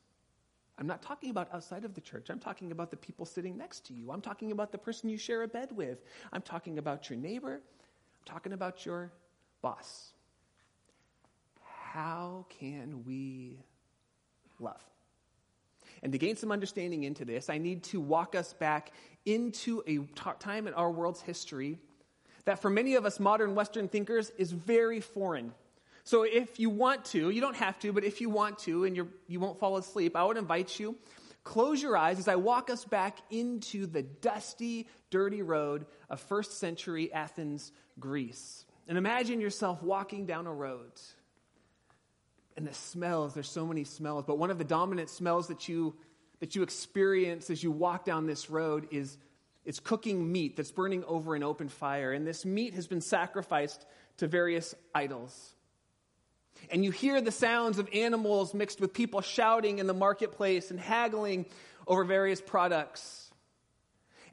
I'm 0.80 0.88
not 0.88 1.02
talking 1.02 1.32
about 1.32 1.48
outside 1.54 1.86
of 1.86 1.96
the 1.96 2.02
church. 2.02 2.30
I'm 2.30 2.40
talking 2.40 2.72
about 2.72 2.92
the 2.92 2.98
people 2.98 3.26
sitting 3.26 3.58
next 3.58 3.86
to 3.88 3.94
you. 3.94 4.12
I'm 4.12 4.22
talking 4.22 4.52
about 4.52 4.72
the 4.72 4.78
person 4.78 5.10
you 5.10 5.18
share 5.18 5.44
a 5.44 5.48
bed 5.48 5.70
with. 5.72 6.04
I'm 6.32 6.42
talking 6.42 6.78
about 6.78 7.10
your 7.10 7.18
neighbor. 7.18 7.54
I'm 7.56 8.26
talking 8.26 8.54
about 8.54 8.86
your 8.86 9.12
boss. 9.62 10.12
How 11.64 12.46
can 12.50 13.04
we 13.06 13.58
love? 14.60 14.84
And 16.04 16.12
to 16.12 16.18
gain 16.18 16.36
some 16.36 16.52
understanding 16.52 17.04
into 17.04 17.26
this, 17.26 17.50
I 17.50 17.58
need 17.58 17.84
to 17.86 18.00
walk 18.00 18.36
us 18.36 18.54
back 18.54 18.92
into 19.26 19.84
a 19.88 19.98
t- 19.98 20.32
time 20.40 20.68
in 20.68 20.74
our 20.74 20.92
world's 20.92 21.22
history 21.22 21.80
that 22.46 22.62
for 22.62 22.70
many 22.70 22.96
of 22.96 23.06
us 23.06 23.20
modern 23.20 23.56
Western 23.56 23.90
thinkers 23.90 24.32
is 24.38 24.52
very 24.52 25.02
foreign. 25.02 25.54
So 26.06 26.24
if 26.24 26.62
you 26.62 26.70
want 26.70 27.04
to, 27.06 27.30
you 27.30 27.42
don't 27.42 27.58
have 27.58 27.78
to, 27.80 27.92
but 27.92 28.06
if 28.06 28.22
you 28.22 28.30
want 28.30 28.60
to 28.60 28.86
and 28.86 28.96
you're, 28.96 29.10
you 29.28 29.42
won't 29.42 29.60
fall 29.60 29.76
asleep, 29.76 30.16
I 30.16 30.24
would 30.24 30.38
invite 30.38 30.80
you, 30.80 30.96
close 31.44 31.82
your 31.82 31.98
eyes 31.98 32.20
as 32.20 32.30
I 32.30 32.38
walk 32.38 32.70
us 32.70 32.86
back 32.86 33.18
into 33.30 33.86
the 33.86 34.04
dusty, 34.04 34.88
dirty 35.10 35.42
road 35.42 35.86
of 36.10 36.22
first 36.22 36.60
century 36.60 37.12
Athens, 37.12 37.74
Greece. 38.00 38.64
And 38.88 38.98
imagine 38.98 39.42
yourself 39.42 39.84
walking 39.84 40.26
down 40.26 40.48
a 40.48 40.54
road. 40.54 40.92
And 42.58 42.68
the 42.68 42.74
smells, 42.74 43.36
there's 43.36 43.50
so 43.50 43.66
many 43.66 43.86
smells, 43.86 44.26
but 44.26 44.38
one 44.38 44.52
of 44.52 44.58
the 44.58 44.64
dominant 44.66 45.10
smells 45.10 45.48
that 45.48 45.70
you 45.70 45.96
that 46.40 46.56
you 46.56 46.64
experience 46.64 47.50
as 47.50 47.64
you 47.64 47.72
walk 47.72 48.06
down 48.06 48.28
this 48.28 48.50
road 48.50 48.88
is 48.92 49.18
it's 49.66 49.80
cooking 49.80 50.32
meat 50.32 50.56
that's 50.56 50.72
burning 50.72 51.04
over 51.06 51.36
an 51.36 51.44
open 51.44 51.68
fire. 51.68 52.12
And 52.12 52.26
this 52.26 52.46
meat 52.46 52.74
has 52.76 52.88
been 52.88 53.02
sacrificed 53.02 53.86
to 54.18 54.28
various 54.28 54.76
idols. 54.94 55.54
And 56.72 56.84
you 56.84 56.92
hear 56.92 57.22
the 57.22 57.32
sounds 57.32 57.80
of 57.80 57.90
animals 57.94 58.54
mixed 58.54 58.80
with 58.80 58.94
people 58.94 59.22
shouting 59.22 59.80
in 59.80 59.88
the 59.88 59.94
marketplace 59.94 60.72
and 60.72 60.80
haggling 60.80 61.46
over 61.86 62.04
various 62.04 62.42
products. 62.42 63.30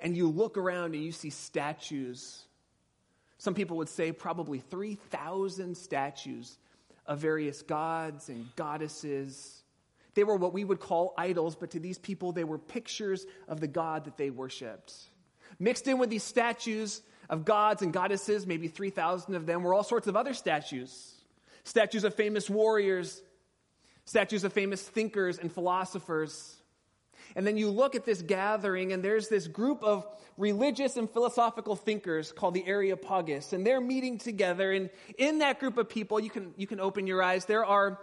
And 0.00 0.16
you 0.16 0.28
look 0.28 0.56
around 0.56 0.94
and 0.94 1.04
you 1.04 1.12
see 1.12 1.30
statues. 1.30 2.42
Some 3.38 3.54
people 3.54 3.78
would 3.78 3.88
say 3.88 4.12
probably 4.12 4.60
3,000 4.60 5.76
statues 5.76 6.58
of 7.06 7.18
various 7.18 7.62
gods 7.62 8.28
and 8.28 8.48
goddesses. 8.56 9.62
They 10.14 10.24
were 10.24 10.36
what 10.36 10.52
we 10.52 10.64
would 10.64 10.80
call 10.80 11.14
idols, 11.18 11.56
but 11.56 11.70
to 11.72 11.80
these 11.80 11.98
people, 11.98 12.32
they 12.32 12.44
were 12.44 12.58
pictures 12.58 13.26
of 13.48 13.60
the 13.60 13.66
God 13.66 14.04
that 14.04 14.16
they 14.16 14.30
worshiped. 14.30 14.94
Mixed 15.58 15.86
in 15.86 15.98
with 15.98 16.10
these 16.10 16.22
statues 16.22 17.02
of 17.28 17.44
gods 17.44 17.82
and 17.82 17.92
goddesses, 17.92 18.46
maybe 18.46 18.68
3,000 18.68 19.34
of 19.34 19.46
them, 19.46 19.62
were 19.62 19.74
all 19.74 19.82
sorts 19.82 20.06
of 20.06 20.16
other 20.16 20.34
statues 20.34 21.10
statues 21.64 22.04
of 22.04 22.14
famous 22.14 22.48
warriors, 22.50 23.22
statues 24.04 24.44
of 24.44 24.52
famous 24.52 24.82
thinkers 24.82 25.38
and 25.38 25.50
philosophers. 25.50 26.56
And 27.36 27.46
then 27.46 27.56
you 27.56 27.70
look 27.70 27.94
at 27.94 28.04
this 28.04 28.22
gathering, 28.22 28.92
and 28.92 29.02
there's 29.02 29.28
this 29.28 29.46
group 29.46 29.82
of 29.82 30.06
religious 30.36 30.96
and 30.96 31.08
philosophical 31.08 31.76
thinkers 31.76 32.32
called 32.32 32.54
the 32.54 32.66
Areopagus, 32.66 33.52
and 33.52 33.66
they're 33.66 33.80
meeting 33.80 34.18
together. 34.18 34.72
And 34.72 34.90
in 35.18 35.38
that 35.38 35.60
group 35.60 35.78
of 35.78 35.88
people, 35.88 36.20
you 36.20 36.30
can, 36.30 36.54
you 36.56 36.66
can 36.66 36.80
open 36.80 37.06
your 37.06 37.22
eyes, 37.22 37.44
there 37.44 37.64
are, 37.64 37.98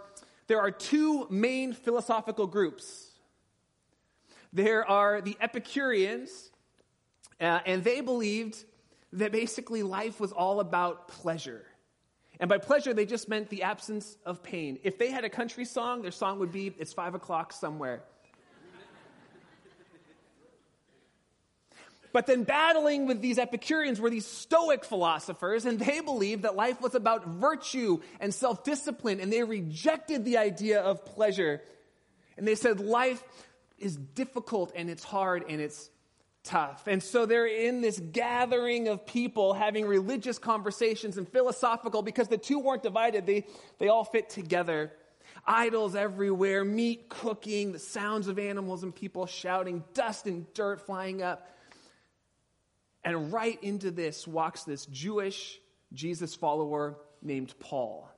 there 0.47 0.59
are 0.59 0.71
two 0.71 1.27
main 1.29 1.73
philosophical 1.73 2.47
groups. 2.47 3.09
There 4.53 4.89
are 4.89 5.21
the 5.21 5.37
Epicureans, 5.39 6.51
uh, 7.39 7.59
and 7.65 7.83
they 7.83 8.01
believed 8.01 8.63
that 9.13 9.31
basically 9.31 9.83
life 9.83 10.19
was 10.19 10.31
all 10.31 10.59
about 10.59 11.07
pleasure. 11.07 11.65
And 12.39 12.49
by 12.49 12.57
pleasure, 12.57 12.93
they 12.93 13.05
just 13.05 13.29
meant 13.29 13.49
the 13.49 13.63
absence 13.63 14.17
of 14.25 14.41
pain. 14.41 14.79
If 14.83 14.97
they 14.97 15.11
had 15.11 15.23
a 15.23 15.29
country 15.29 15.63
song, 15.63 16.01
their 16.01 16.11
song 16.11 16.39
would 16.39 16.51
be, 16.51 16.73
It's 16.79 16.91
five 16.91 17.13
o'clock 17.13 17.53
somewhere. 17.53 18.03
But 22.13 22.27
then 22.27 22.43
battling 22.43 23.07
with 23.07 23.21
these 23.21 23.37
Epicureans 23.39 24.01
were 24.01 24.09
these 24.09 24.25
Stoic 24.25 24.83
philosophers, 24.83 25.65
and 25.65 25.79
they 25.79 26.01
believed 26.01 26.43
that 26.43 26.55
life 26.55 26.81
was 26.81 26.95
about 26.95 27.25
virtue 27.25 27.99
and 28.19 28.33
self 28.33 28.63
discipline, 28.63 29.19
and 29.19 29.31
they 29.31 29.43
rejected 29.43 30.25
the 30.25 30.37
idea 30.37 30.81
of 30.81 31.05
pleasure. 31.05 31.61
And 32.37 32.47
they 32.47 32.55
said 32.55 32.79
life 32.79 33.23
is 33.77 33.95
difficult 33.95 34.71
and 34.75 34.89
it's 34.89 35.03
hard 35.03 35.43
and 35.49 35.59
it's 35.59 35.89
tough. 36.43 36.87
And 36.87 37.01
so 37.01 37.25
they're 37.25 37.47
in 37.47 37.81
this 37.81 37.99
gathering 37.99 38.87
of 38.87 39.05
people 39.05 39.53
having 39.53 39.85
religious 39.85 40.37
conversations 40.37 41.17
and 41.17 41.27
philosophical 41.27 42.01
because 42.01 42.27
the 42.27 42.37
two 42.37 42.59
weren't 42.59 42.83
divided, 42.83 43.25
they, 43.25 43.45
they 43.79 43.89
all 43.89 44.03
fit 44.03 44.29
together. 44.29 44.91
Idols 45.45 45.95
everywhere, 45.95 46.63
meat 46.63 47.09
cooking, 47.09 47.71
the 47.71 47.79
sounds 47.79 48.27
of 48.27 48.37
animals 48.37 48.83
and 48.83 48.93
people 48.93 49.25
shouting, 49.25 49.83
dust 49.93 50.25
and 50.25 50.51
dirt 50.53 50.85
flying 50.85 51.21
up. 51.21 51.47
And 53.03 53.33
right 53.33 53.61
into 53.63 53.91
this 53.91 54.27
walks 54.27 54.63
this 54.63 54.85
Jewish 54.85 55.59
Jesus 55.93 56.35
follower 56.35 56.97
named 57.21 57.53
Paul. 57.59 58.09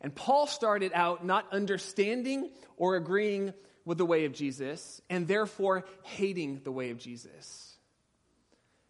And 0.00 0.14
Paul 0.14 0.46
started 0.46 0.92
out 0.94 1.24
not 1.24 1.50
understanding 1.52 2.50
or 2.76 2.96
agreeing 2.96 3.54
with 3.84 3.98
the 3.98 4.04
way 4.04 4.24
of 4.24 4.32
Jesus 4.32 5.00
and 5.08 5.26
therefore 5.26 5.84
hating 6.02 6.60
the 6.64 6.72
way 6.72 6.90
of 6.90 6.98
Jesus. 6.98 7.76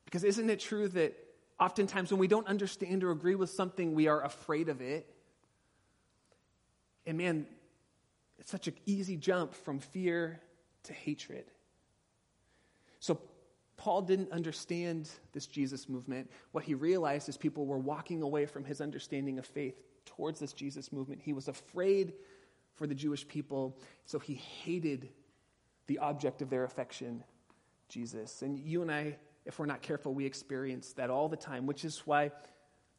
Because 0.04 0.25
isn't 0.25 0.50
it 0.50 0.61
true 0.61 0.88
that 0.88 1.14
oftentimes 1.59 2.11
when 2.11 2.21
we 2.21 2.28
don't 2.28 2.47
understand 2.47 3.04
or 3.04 3.11
agree 3.11 3.35
with 3.35 3.50
something, 3.50 3.94
we 3.94 4.09
are 4.09 4.25
afraid 4.25 4.68
of 4.68 4.80
it? 4.80 5.09
And 7.06 7.18
man, 7.18 7.47
it's 8.38 8.50
such 8.50 8.68
an 8.68 8.75
easy 8.87 9.16
jump 9.16 9.54
from 9.54 9.80
fear 9.80 10.40
to 10.85 10.92
hatred. 10.92 11.44
So, 13.00 13.21
Paul 13.76 14.02
didn't 14.02 14.33
understand 14.33 15.11
this 15.33 15.47
Jesus 15.47 15.88
movement. 15.88 16.31
What 16.52 16.64
he 16.64 16.75
realized 16.75 17.28
is 17.28 17.37
people 17.37 17.66
were 17.66 17.78
walking 17.78 18.23
away 18.23 18.47
from 18.47 18.64
his 18.64 18.81
understanding 18.81 19.38
of 19.38 19.47
faith 19.47 19.81
towards 20.04 20.40
this 20.40 20.52
Jesus 20.52 20.93
movement. 20.93 21.21
He 21.23 21.33
was 21.33 21.49
afraid 21.49 22.12
for 22.75 22.87
the 22.87 22.95
Jewish 22.95 23.26
people, 23.26 23.78
so 24.04 24.19
he 24.19 24.35
hated 24.35 25.09
the 25.87 25.99
object 25.99 26.43
of 26.43 26.50
their 26.50 26.64
affection, 26.64 27.23
Jesus. 27.88 28.43
And 28.43 28.59
you 28.59 28.83
and 28.83 28.90
I, 28.90 29.16
if 29.45 29.59
we're 29.59 29.66
not 29.66 29.83
careful, 29.83 30.14
we 30.14 30.25
experience 30.25 30.93
that 30.95 31.11
all 31.11 31.28
the 31.28 31.37
time, 31.37 31.66
which 31.66 31.85
is 31.85 31.99
why 32.07 32.31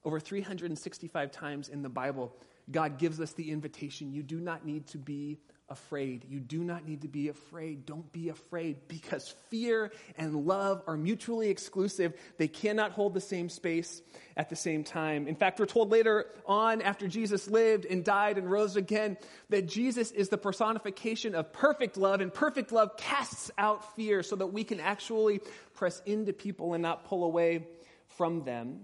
over 0.04 0.20
365 0.20 1.32
times 1.32 1.70
in 1.70 1.82
the 1.82 1.90
Bible, 1.90 2.36
God 2.72 2.98
gives 2.98 3.20
us 3.20 3.34
the 3.34 3.52
invitation 3.52 4.12
you 4.12 4.24
do 4.24 4.40
not 4.40 4.66
need 4.66 4.88
to 4.88 4.98
be 4.98 5.40
afraid. 5.70 6.26
You 6.30 6.40
do 6.40 6.64
not 6.64 6.86
need 6.86 7.02
to 7.02 7.08
be 7.08 7.30
afraid. 7.30 7.86
Don't 7.86 8.12
be 8.12 8.30
afraid 8.30 8.88
because 8.88 9.34
fear 9.50 9.92
and 10.18 10.46
love 10.46 10.84
are 10.86 10.96
mutually 10.96 11.50
exclusive. 11.50 12.14
They 12.38 12.48
cannot 12.48 12.92
hold 12.92 13.16
the 13.16 13.22
same 13.22 13.50
space 13.50 14.04
at 14.38 14.50
the 14.50 14.56
same 14.56 14.84
time. 14.84 15.28
In 15.28 15.36
fact, 15.36 15.60
we're 15.60 15.66
told 15.66 15.92
later 15.92 16.28
on, 16.46 16.82
after 16.84 17.08
Jesus 17.08 17.48
lived 17.50 17.86
and 17.86 18.04
died 18.04 18.38
and 18.38 18.50
rose 18.50 18.76
again, 18.76 19.18
that 19.50 19.68
Jesus 19.68 20.12
is 20.12 20.30
the 20.30 20.38
personification 20.38 21.34
of 21.34 21.52
perfect 21.52 21.98
love, 21.98 22.22
and 22.22 22.32
perfect 22.32 22.72
love 22.72 22.96
casts 22.98 23.50
out 23.58 23.96
fear 23.96 24.22
so 24.22 24.36
that 24.36 24.48
we 24.48 24.64
can 24.64 24.80
actually 24.80 25.42
press 25.74 26.02
into 26.06 26.32
people 26.32 26.74
and 26.74 26.84
not 26.84 27.06
pull 27.06 27.24
away 27.24 27.68
from 28.10 28.44
them. 28.44 28.82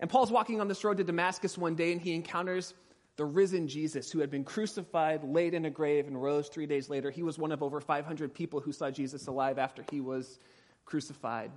And 0.00 0.10
Paul's 0.10 0.30
walking 0.30 0.60
on 0.60 0.68
this 0.68 0.84
road 0.84 0.96
to 0.98 1.04
Damascus 1.04 1.58
one 1.58 1.74
day 1.74 1.92
and 1.92 2.00
he 2.00 2.14
encounters 2.14 2.74
the 3.18 3.24
risen 3.24 3.66
Jesus 3.66 4.12
who 4.12 4.20
had 4.20 4.30
been 4.30 4.44
crucified, 4.44 5.24
laid 5.24 5.52
in 5.52 5.64
a 5.64 5.70
grave, 5.70 6.06
and 6.06 6.22
rose 6.22 6.48
three 6.48 6.66
days 6.66 6.88
later. 6.88 7.10
He 7.10 7.24
was 7.24 7.36
one 7.36 7.50
of 7.50 7.64
over 7.64 7.80
500 7.80 8.32
people 8.32 8.60
who 8.60 8.70
saw 8.70 8.92
Jesus 8.92 9.26
alive 9.26 9.58
after 9.58 9.84
he 9.90 10.00
was 10.00 10.38
crucified. 10.84 11.50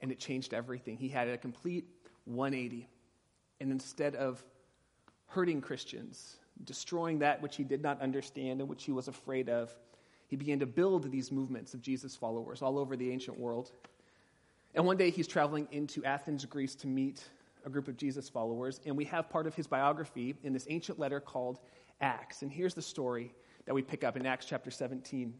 And 0.00 0.10
it 0.10 0.18
changed 0.18 0.52
everything. 0.52 0.96
He 0.96 1.08
had 1.08 1.28
a 1.28 1.38
complete 1.38 1.84
180. 2.24 2.88
And 3.60 3.70
instead 3.70 4.16
of 4.16 4.44
hurting 5.26 5.60
Christians, 5.60 6.38
destroying 6.64 7.20
that 7.20 7.40
which 7.40 7.54
he 7.54 7.62
did 7.62 7.80
not 7.80 8.02
understand 8.02 8.60
and 8.60 8.68
which 8.68 8.82
he 8.82 8.90
was 8.90 9.06
afraid 9.06 9.48
of, 9.48 9.72
he 10.26 10.34
began 10.34 10.58
to 10.58 10.66
build 10.66 11.08
these 11.12 11.30
movements 11.30 11.72
of 11.72 11.80
Jesus 11.80 12.16
followers 12.16 12.62
all 12.62 12.80
over 12.80 12.96
the 12.96 13.12
ancient 13.12 13.38
world. 13.38 13.70
And 14.74 14.84
one 14.84 14.96
day 14.96 15.10
he's 15.10 15.28
traveling 15.28 15.68
into 15.70 16.04
Athens, 16.04 16.44
Greece 16.46 16.74
to 16.76 16.88
meet 16.88 17.22
a 17.64 17.70
group 17.70 17.88
of 17.88 17.96
Jesus 17.96 18.28
followers, 18.28 18.80
and 18.86 18.96
we 18.96 19.04
have 19.06 19.28
part 19.30 19.46
of 19.46 19.54
his 19.54 19.66
biography 19.66 20.34
in 20.42 20.52
this 20.52 20.66
ancient 20.68 20.98
letter 20.98 21.20
called 21.20 21.58
Acts. 22.00 22.42
And 22.42 22.50
here's 22.50 22.74
the 22.74 22.82
story 22.82 23.34
that 23.66 23.74
we 23.74 23.82
pick 23.82 24.04
up 24.04 24.16
in 24.16 24.26
Acts 24.26 24.46
chapter 24.46 24.70
17. 24.70 25.34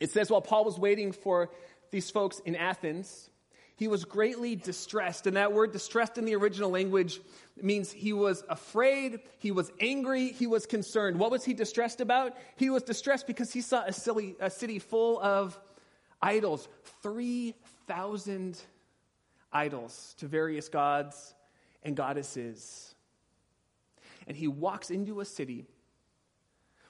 It 0.00 0.10
says, 0.10 0.30
While 0.30 0.42
Paul 0.42 0.64
was 0.64 0.78
waiting 0.78 1.12
for 1.12 1.50
these 1.90 2.10
folks 2.10 2.40
in 2.40 2.56
Athens, 2.56 3.30
he 3.76 3.88
was 3.88 4.04
greatly 4.04 4.56
distressed. 4.56 5.26
And 5.26 5.36
that 5.36 5.52
word 5.52 5.72
distressed 5.72 6.18
in 6.18 6.24
the 6.24 6.34
original 6.34 6.70
language 6.70 7.20
means 7.60 7.92
he 7.92 8.12
was 8.12 8.42
afraid, 8.48 9.20
he 9.38 9.52
was 9.52 9.70
angry, 9.80 10.28
he 10.32 10.46
was 10.46 10.66
concerned. 10.66 11.18
What 11.18 11.30
was 11.30 11.44
he 11.44 11.54
distressed 11.54 12.00
about? 12.00 12.36
He 12.56 12.70
was 12.70 12.82
distressed 12.82 13.26
because 13.26 13.52
he 13.52 13.60
saw 13.60 13.84
a, 13.84 13.92
silly, 13.92 14.34
a 14.40 14.50
city 14.50 14.78
full 14.78 15.20
of 15.20 15.58
idols 16.22 16.68
3,000 17.02 18.58
idols 19.52 20.14
to 20.18 20.26
various 20.26 20.68
gods 20.68 21.34
and 21.86 21.96
goddesses. 21.96 22.94
and 24.26 24.36
he 24.36 24.48
walks 24.48 24.90
into 24.90 25.20
a 25.20 25.24
city 25.24 25.66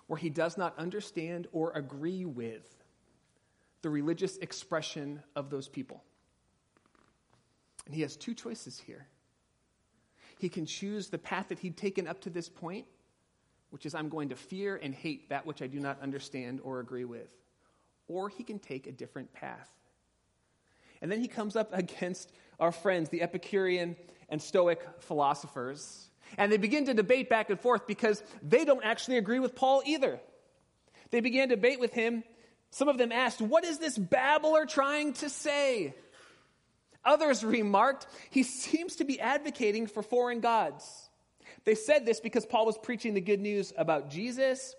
where 0.06 0.16
he 0.16 0.30
does 0.30 0.56
not 0.56 0.76
understand 0.78 1.46
or 1.52 1.70
agree 1.72 2.24
with 2.24 2.82
the 3.82 3.90
religious 3.90 4.38
expression 4.38 5.22
of 5.34 5.50
those 5.50 5.68
people. 5.68 6.02
And 7.84 7.94
he 7.94 8.00
has 8.00 8.16
two 8.16 8.32
choices 8.32 8.78
here. 8.78 9.06
He 10.38 10.48
can 10.48 10.64
choose 10.64 11.08
the 11.08 11.18
path 11.18 11.48
that 11.50 11.58
he'd 11.58 11.76
taken 11.76 12.06
up 12.06 12.22
to 12.22 12.30
this 12.30 12.48
point, 12.48 12.86
which 13.68 13.84
is 13.84 13.94
I'm 13.94 14.08
going 14.08 14.30
to 14.30 14.36
fear 14.36 14.80
and 14.82 14.94
hate 14.94 15.28
that 15.28 15.44
which 15.44 15.60
I 15.60 15.66
do 15.66 15.78
not 15.78 16.00
understand 16.00 16.60
or 16.62 16.80
agree 16.80 17.04
with. 17.04 17.28
Or 18.08 18.30
he 18.30 18.44
can 18.44 18.58
take 18.58 18.86
a 18.86 18.92
different 18.92 19.30
path. 19.34 19.70
And 21.02 21.12
then 21.12 21.20
he 21.20 21.28
comes 21.28 21.54
up 21.54 21.68
against 21.72 22.32
our 22.58 22.72
friends, 22.72 23.10
the 23.10 23.20
Epicurean 23.20 23.94
and 24.28 24.40
Stoic 24.40 24.80
philosophers. 25.00 26.10
And 26.38 26.50
they 26.50 26.56
begin 26.56 26.86
to 26.86 26.94
debate 26.94 27.28
back 27.28 27.50
and 27.50 27.60
forth 27.60 27.86
because 27.86 28.22
they 28.42 28.64
don't 28.64 28.84
actually 28.84 29.18
agree 29.18 29.38
with 29.38 29.54
Paul 29.54 29.82
either. 29.86 30.20
They 31.10 31.20
began 31.20 31.48
to 31.48 31.56
debate 31.56 31.80
with 31.80 31.92
him. 31.92 32.24
Some 32.70 32.88
of 32.88 32.98
them 32.98 33.12
asked, 33.12 33.40
What 33.40 33.64
is 33.64 33.78
this 33.78 33.96
babbler 33.96 34.66
trying 34.66 35.12
to 35.14 35.30
say? 35.30 35.94
Others 37.04 37.44
remarked, 37.44 38.06
He 38.30 38.42
seems 38.42 38.96
to 38.96 39.04
be 39.04 39.20
advocating 39.20 39.86
for 39.86 40.02
foreign 40.02 40.40
gods. 40.40 41.08
They 41.64 41.76
said 41.76 42.04
this 42.04 42.20
because 42.20 42.44
Paul 42.44 42.66
was 42.66 42.76
preaching 42.78 43.14
the 43.14 43.20
good 43.20 43.40
news 43.40 43.72
about 43.76 44.10
Jesus 44.10 44.74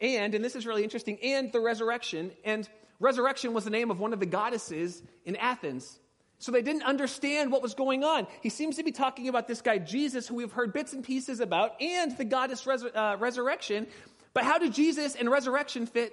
and, 0.00 0.34
and 0.34 0.44
this 0.44 0.56
is 0.56 0.66
really 0.66 0.84
interesting, 0.84 1.18
and 1.22 1.52
the 1.52 1.60
resurrection. 1.60 2.32
And 2.44 2.68
resurrection 3.00 3.52
was 3.52 3.64
the 3.64 3.70
name 3.70 3.90
of 3.90 4.00
one 4.00 4.12
of 4.12 4.20
the 4.20 4.26
goddesses 4.26 5.02
in 5.24 5.36
Athens. 5.36 5.98
So 6.38 6.52
they 6.52 6.62
didn't 6.62 6.82
understand 6.82 7.52
what 7.52 7.62
was 7.62 7.74
going 7.74 8.04
on. 8.04 8.26
He 8.42 8.48
seems 8.48 8.76
to 8.76 8.82
be 8.82 8.92
talking 8.92 9.28
about 9.28 9.48
this 9.48 9.62
guy, 9.62 9.78
Jesus, 9.78 10.28
who 10.28 10.34
we've 10.34 10.52
heard 10.52 10.72
bits 10.72 10.92
and 10.92 11.02
pieces 11.02 11.40
about, 11.40 11.80
and 11.80 12.16
the 12.16 12.24
goddess 12.24 12.66
res- 12.66 12.84
uh, 12.84 13.16
resurrection. 13.18 13.86
But 14.34 14.44
how 14.44 14.58
do 14.58 14.68
Jesus 14.68 15.14
and 15.14 15.30
resurrection 15.30 15.86
fit 15.86 16.12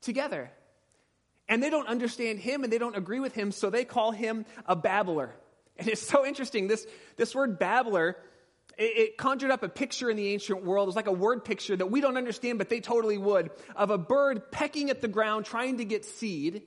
together? 0.00 0.50
And 1.48 1.62
they 1.62 1.70
don't 1.70 1.88
understand 1.88 2.38
him 2.38 2.62
and 2.62 2.72
they 2.72 2.78
don't 2.78 2.96
agree 2.96 3.20
with 3.20 3.34
him, 3.34 3.52
so 3.52 3.68
they 3.68 3.84
call 3.84 4.12
him 4.12 4.46
a 4.66 4.76
babbler. 4.76 5.34
And 5.76 5.88
it's 5.88 6.06
so 6.06 6.24
interesting. 6.24 6.68
This, 6.68 6.86
this 7.16 7.34
word 7.34 7.58
babbler, 7.58 8.16
it, 8.76 8.82
it 8.98 9.16
conjured 9.16 9.50
up 9.50 9.62
a 9.62 9.68
picture 9.68 10.08
in 10.08 10.16
the 10.16 10.28
ancient 10.28 10.64
world. 10.64 10.86
It 10.86 10.88
was 10.88 10.96
like 10.96 11.06
a 11.08 11.12
word 11.12 11.44
picture 11.44 11.76
that 11.76 11.90
we 11.90 12.00
don't 12.00 12.16
understand, 12.16 12.58
but 12.58 12.68
they 12.68 12.80
totally 12.80 13.18
would, 13.18 13.50
of 13.74 13.90
a 13.90 13.98
bird 13.98 14.50
pecking 14.50 14.90
at 14.90 15.00
the 15.00 15.08
ground 15.08 15.46
trying 15.46 15.78
to 15.78 15.84
get 15.84 16.04
seed, 16.04 16.62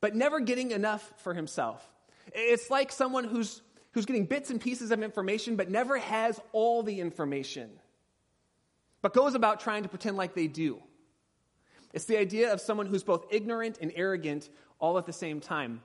but 0.00 0.14
never 0.14 0.40
getting 0.40 0.70
enough 0.70 1.12
for 1.18 1.34
himself. 1.34 1.84
It's 2.34 2.70
like 2.70 2.92
someone 2.92 3.24
who's, 3.24 3.62
who's 3.92 4.06
getting 4.06 4.26
bits 4.26 4.50
and 4.50 4.60
pieces 4.60 4.90
of 4.90 5.02
information, 5.02 5.56
but 5.56 5.70
never 5.70 5.98
has 5.98 6.40
all 6.52 6.82
the 6.82 7.00
information, 7.00 7.70
but 9.02 9.12
goes 9.12 9.34
about 9.34 9.60
trying 9.60 9.82
to 9.82 9.88
pretend 9.88 10.16
like 10.16 10.34
they 10.34 10.46
do. 10.46 10.80
It's 11.92 12.04
the 12.04 12.18
idea 12.18 12.52
of 12.52 12.60
someone 12.60 12.86
who's 12.86 13.02
both 13.02 13.26
ignorant 13.30 13.78
and 13.80 13.92
arrogant 13.94 14.48
all 14.78 14.98
at 14.98 15.06
the 15.06 15.12
same 15.12 15.40
time. 15.40 15.80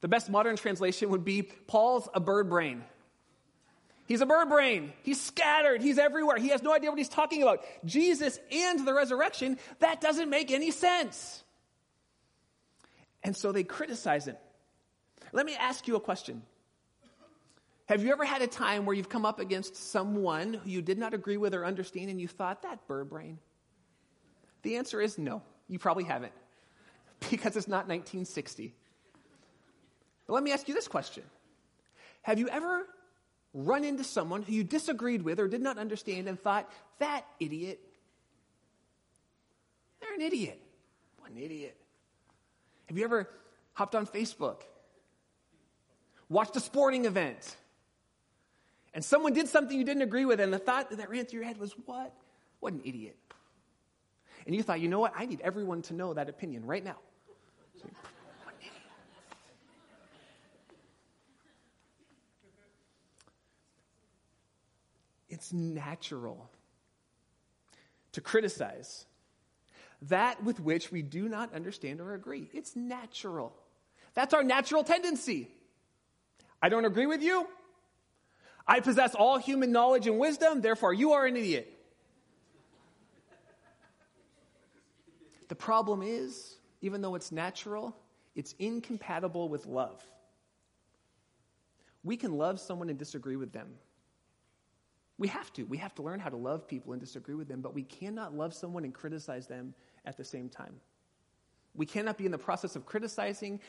The 0.00 0.08
best 0.08 0.30
modern 0.30 0.56
translation 0.56 1.10
would 1.10 1.24
be 1.24 1.42
Paul's 1.42 2.08
a 2.14 2.20
bird 2.20 2.48
brain. 2.48 2.84
He's 4.06 4.22
a 4.22 4.26
bird 4.26 4.48
brain. 4.48 4.92
He's 5.02 5.20
scattered. 5.20 5.82
He's 5.82 5.98
everywhere. 5.98 6.38
He 6.38 6.48
has 6.48 6.62
no 6.62 6.72
idea 6.72 6.88
what 6.88 6.98
he's 6.98 7.10
talking 7.10 7.42
about. 7.42 7.62
Jesus 7.84 8.38
and 8.50 8.86
the 8.86 8.94
resurrection, 8.94 9.58
that 9.80 10.00
doesn't 10.00 10.30
make 10.30 10.50
any 10.50 10.70
sense. 10.70 11.42
And 13.22 13.36
so 13.36 13.52
they 13.52 13.64
criticize 13.64 14.26
him. 14.26 14.36
Let 15.32 15.46
me 15.46 15.54
ask 15.54 15.86
you 15.86 15.96
a 15.96 16.00
question. 16.00 16.42
Have 17.86 18.04
you 18.04 18.12
ever 18.12 18.24
had 18.24 18.42
a 18.42 18.46
time 18.46 18.84
where 18.84 18.94
you've 18.94 19.08
come 19.08 19.24
up 19.24 19.40
against 19.40 19.74
someone 19.74 20.54
who 20.54 20.68
you 20.68 20.82
did 20.82 20.98
not 20.98 21.14
agree 21.14 21.38
with 21.38 21.54
or 21.54 21.64
understand 21.64 22.10
and 22.10 22.20
you 22.20 22.28
thought, 22.28 22.62
that 22.62 22.86
bird 22.86 23.08
brain? 23.08 23.38
The 24.62 24.76
answer 24.76 25.00
is 25.00 25.16
no, 25.16 25.42
you 25.68 25.78
probably 25.78 26.04
haven't, 26.04 26.32
because 27.30 27.56
it's 27.56 27.68
not 27.68 27.88
1960. 27.88 28.74
But 30.26 30.32
let 30.34 30.42
me 30.42 30.52
ask 30.52 30.68
you 30.68 30.74
this 30.74 30.88
question 30.88 31.24
Have 32.22 32.38
you 32.38 32.48
ever 32.48 32.86
run 33.54 33.84
into 33.84 34.04
someone 34.04 34.42
who 34.42 34.52
you 34.52 34.64
disagreed 34.64 35.22
with 35.22 35.40
or 35.40 35.48
did 35.48 35.62
not 35.62 35.78
understand 35.78 36.28
and 36.28 36.38
thought, 36.38 36.70
that 36.98 37.24
idiot? 37.40 37.80
They're 40.00 40.14
an 40.14 40.20
idiot. 40.20 40.60
What 41.18 41.30
an 41.30 41.38
idiot. 41.38 41.76
Have 42.86 42.98
you 42.98 43.04
ever 43.04 43.28
hopped 43.72 43.94
on 43.94 44.06
Facebook, 44.06 44.62
watched 46.28 46.56
a 46.56 46.60
sporting 46.60 47.04
event, 47.04 47.56
and 48.94 49.04
someone 49.04 49.32
did 49.32 49.48
something 49.48 49.76
you 49.76 49.84
didn't 49.84 50.02
agree 50.02 50.24
with, 50.24 50.40
and 50.40 50.52
the 50.52 50.58
thought 50.58 50.90
that 50.90 51.10
ran 51.10 51.24
through 51.24 51.40
your 51.40 51.46
head 51.46 51.58
was, 51.58 51.72
what? 51.86 52.12
What 52.60 52.72
an 52.72 52.80
idiot. 52.84 53.16
And 54.46 54.54
you 54.54 54.62
thought, 54.62 54.80
you 54.80 54.88
know 54.88 54.98
what? 54.98 55.12
I 55.16 55.26
need 55.26 55.40
everyone 55.42 55.82
to 55.82 55.94
know 55.94 56.14
that 56.14 56.28
opinion 56.28 56.64
right 56.64 56.82
now. 56.82 56.96
So, 57.80 57.88
it's 65.28 65.52
natural 65.52 66.48
to 68.12 68.20
criticize 68.20 69.04
that 70.02 70.42
with 70.42 70.60
which 70.60 70.90
we 70.90 71.02
do 71.02 71.28
not 71.28 71.52
understand 71.54 72.00
or 72.00 72.14
agree. 72.14 72.48
It's 72.52 72.74
natural. 72.74 73.54
That's 74.14 74.32
our 74.32 74.42
natural 74.42 74.82
tendency. 74.82 75.48
I 76.60 76.68
don't 76.68 76.84
agree 76.84 77.06
with 77.06 77.22
you. 77.22 77.46
I 78.66 78.80
possess 78.80 79.14
all 79.14 79.38
human 79.38 79.72
knowledge 79.72 80.06
and 80.06 80.18
wisdom, 80.18 80.60
therefore, 80.60 80.92
you 80.92 81.12
are 81.12 81.24
an 81.24 81.36
idiot. 81.36 81.72
The 85.48 85.54
problem 85.54 86.02
is, 86.02 86.56
even 86.82 87.00
though 87.00 87.14
it's 87.14 87.32
natural, 87.32 87.96
it's 88.34 88.54
incompatible 88.58 89.48
with 89.48 89.64
love. 89.64 90.04
We 92.04 92.16
can 92.16 92.36
love 92.36 92.60
someone 92.60 92.90
and 92.90 92.98
disagree 92.98 93.36
with 93.36 93.52
them. 93.52 93.68
We 95.16 95.28
have 95.28 95.52
to. 95.54 95.64
We 95.64 95.78
have 95.78 95.94
to 95.96 96.02
learn 96.02 96.20
how 96.20 96.28
to 96.28 96.36
love 96.36 96.68
people 96.68 96.92
and 96.92 97.00
disagree 97.00 97.34
with 97.34 97.48
them, 97.48 97.60
but 97.60 97.74
we 97.74 97.82
cannot 97.82 98.36
love 98.36 98.54
someone 98.54 98.84
and 98.84 98.94
criticize 98.94 99.46
them 99.46 99.74
at 100.04 100.16
the 100.16 100.24
same 100.24 100.48
time. 100.48 100.74
We 101.74 101.86
cannot 101.86 102.18
be 102.18 102.26
in 102.26 102.32
the 102.32 102.38
process 102.38 102.76
of 102.76 102.84
criticizing 102.86 103.60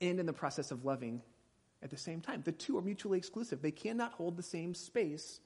and 0.00 0.18
in 0.20 0.26
the 0.26 0.32
process 0.32 0.70
of 0.70 0.84
loving 0.84 1.20
at 1.84 1.90
the 1.90 1.96
same 1.96 2.20
time. 2.20 2.42
The 2.42 2.52
two 2.52 2.76
are 2.78 2.82
mutually 2.82 3.18
exclusive, 3.18 3.62
they 3.62 3.70
cannot 3.70 4.12
hold 4.12 4.36
the 4.36 4.42
same 4.42 4.74
space 4.74 5.40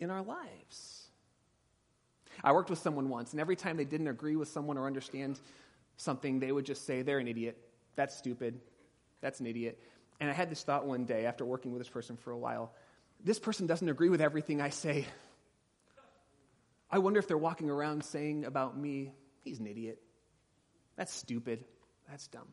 in 0.00 0.10
our 0.10 0.22
lives. 0.22 1.06
I 2.42 2.52
worked 2.52 2.70
with 2.70 2.78
someone 2.78 3.08
once, 3.08 3.32
and 3.32 3.40
every 3.40 3.56
time 3.56 3.76
they 3.76 3.84
didn't 3.84 4.08
agree 4.08 4.36
with 4.36 4.48
someone 4.48 4.78
or 4.78 4.86
understand 4.86 5.38
something, 5.96 6.40
they 6.40 6.50
would 6.50 6.64
just 6.64 6.86
say, 6.86 7.02
They're 7.02 7.18
an 7.18 7.28
idiot. 7.28 7.58
That's 7.94 8.16
stupid. 8.16 8.60
That's 9.20 9.40
an 9.40 9.46
idiot. 9.46 9.78
And 10.20 10.30
I 10.30 10.32
had 10.32 10.50
this 10.50 10.62
thought 10.62 10.86
one 10.86 11.04
day 11.04 11.26
after 11.26 11.44
working 11.44 11.72
with 11.72 11.80
this 11.80 11.88
person 11.88 12.16
for 12.16 12.30
a 12.30 12.38
while 12.38 12.72
this 13.24 13.38
person 13.38 13.66
doesn't 13.66 13.88
agree 13.88 14.08
with 14.08 14.20
everything 14.20 14.60
I 14.60 14.70
say. 14.70 15.06
I 16.90 16.98
wonder 16.98 17.18
if 17.20 17.28
they're 17.28 17.38
walking 17.38 17.70
around 17.70 18.04
saying 18.04 18.44
about 18.44 18.76
me, 18.76 19.12
He's 19.42 19.58
an 19.58 19.66
idiot. 19.66 20.00
That's 20.96 21.14
stupid. 21.14 21.64
That's 22.08 22.26
dumb. 22.26 22.48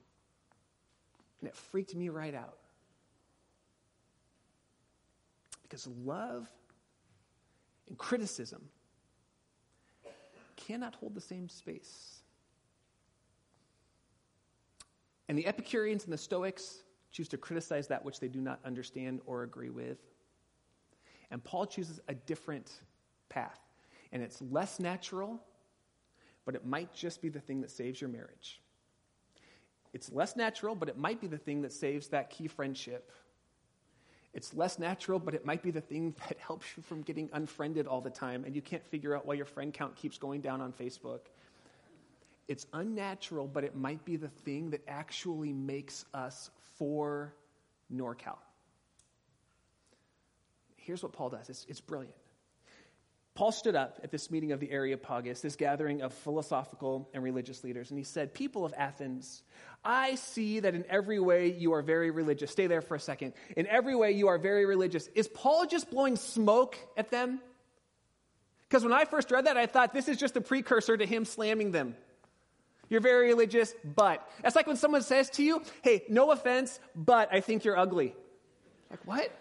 And 1.41 1.49
it 1.49 1.55
freaked 1.55 1.93
me 1.93 2.07
right 2.07 2.33
out. 2.33 2.57
Because 5.67 5.87
love 5.87 6.49
and 7.87 7.97
criticism 7.97 8.69
cannot 10.55 10.95
hold 10.95 11.13
the 11.13 11.21
same 11.21 11.49
space. 11.49 12.21
And 15.29 15.37
the 15.37 15.45
Epicureans 15.45 16.05
and 16.05 16.13
the 16.13 16.17
Stoics 16.17 16.83
choose 17.11 17.27
to 17.29 17.37
criticize 17.37 17.87
that 17.87 18.03
which 18.05 18.19
they 18.19 18.27
do 18.27 18.39
not 18.39 18.59
understand 18.65 19.21
or 19.25 19.43
agree 19.43 19.69
with. 19.69 19.97
And 21.31 21.43
Paul 21.43 21.65
chooses 21.65 21.99
a 22.07 22.13
different 22.13 22.71
path. 23.29 23.59
And 24.11 24.23
it's 24.23 24.41
less 24.41 24.79
natural, 24.79 25.41
but 26.45 26.55
it 26.55 26.65
might 26.65 26.93
just 26.93 27.21
be 27.21 27.29
the 27.29 27.41
thing 27.41 27.61
that 27.61 27.71
saves 27.71 27.99
your 27.99 28.09
marriage. 28.09 28.61
It's 29.93 30.11
less 30.11 30.35
natural, 30.35 30.75
but 30.75 30.89
it 30.89 30.97
might 30.97 31.19
be 31.19 31.27
the 31.27 31.37
thing 31.37 31.61
that 31.63 31.73
saves 31.73 32.07
that 32.09 32.29
key 32.29 32.47
friendship. 32.47 33.11
It's 34.37 34.53
less 34.53 34.77
natural, 34.77 35.17
but 35.17 35.33
it 35.33 35.47
might 35.47 35.63
be 35.63 35.71
the 35.71 35.81
thing 35.81 36.13
that 36.29 36.37
helps 36.37 36.67
you 36.77 36.83
from 36.83 37.01
getting 37.01 37.27
unfriended 37.33 37.87
all 37.87 37.99
the 37.99 38.11
time 38.11 38.45
and 38.45 38.55
you 38.55 38.61
can't 38.61 38.85
figure 38.85 39.15
out 39.15 39.25
why 39.25 39.33
your 39.33 39.47
friend 39.47 39.73
count 39.73 39.95
keeps 39.95 40.17
going 40.19 40.41
down 40.41 40.61
on 40.61 40.71
Facebook. 40.71 41.21
It's 42.47 42.67
unnatural, 42.71 43.47
but 43.47 43.63
it 43.63 43.75
might 43.75 44.05
be 44.05 44.15
the 44.15 44.29
thing 44.29 44.69
that 44.69 44.81
actually 44.87 45.51
makes 45.51 46.05
us 46.13 46.51
for 46.77 47.33
NorCal. 47.93 48.37
Here's 50.75 51.01
what 51.01 51.11
Paul 51.11 51.29
does 51.29 51.49
it's, 51.49 51.65
it's 51.67 51.81
brilliant. 51.81 52.15
Paul 53.37 53.51
stood 53.51 53.75
up 53.75 53.99
at 54.03 54.09
this 54.09 54.31
meeting 54.31 54.51
of 54.51 54.59
the 54.59 54.71
Areopagus, 54.71 55.41
this 55.41 55.55
gathering 55.55 56.01
of 56.01 56.11
philosophical 56.11 57.07
and 57.13 57.23
religious 57.23 57.63
leaders, 57.63 57.91
and 57.91 57.97
he 57.99 58.03
said, 58.03 58.33
People 58.33 58.65
of 58.65 58.73
Athens, 58.75 59.43
I 59.85 60.15
see 60.15 60.59
that 60.61 60.73
in 60.73 60.83
every 60.89 61.19
way 61.19 61.51
you 61.51 61.73
are 61.73 61.83
very 61.83 62.09
religious. 62.09 62.49
Stay 62.49 62.65
there 62.65 62.81
for 62.81 62.95
a 62.95 62.99
second. 62.99 63.33
In 63.55 63.67
every 63.67 63.95
way 63.95 64.13
you 64.13 64.29
are 64.29 64.39
very 64.39 64.65
religious. 64.65 65.07
Is 65.13 65.27
Paul 65.27 65.67
just 65.67 65.91
blowing 65.91 66.15
smoke 66.15 66.79
at 66.97 67.11
them? 67.11 67.39
Because 68.67 68.83
when 68.83 68.91
I 68.91 69.05
first 69.05 69.29
read 69.29 69.45
that, 69.45 69.55
I 69.55 69.67
thought 69.67 69.93
this 69.93 70.07
is 70.07 70.17
just 70.17 70.35
a 70.35 70.41
precursor 70.41 70.97
to 70.97 71.05
him 71.05 71.23
slamming 71.23 71.71
them. 71.71 71.95
You're 72.89 73.01
very 73.01 73.27
religious, 73.27 73.71
but. 73.85 74.27
That's 74.41 74.55
like 74.55 74.65
when 74.65 74.77
someone 74.77 75.03
says 75.03 75.29
to 75.31 75.43
you, 75.43 75.61
hey, 75.83 76.05
no 76.09 76.31
offense, 76.31 76.79
but 76.95 77.31
I 77.31 77.41
think 77.41 77.65
you're 77.65 77.77
ugly. 77.77 78.15
Like, 78.89 79.05
what? 79.05 79.31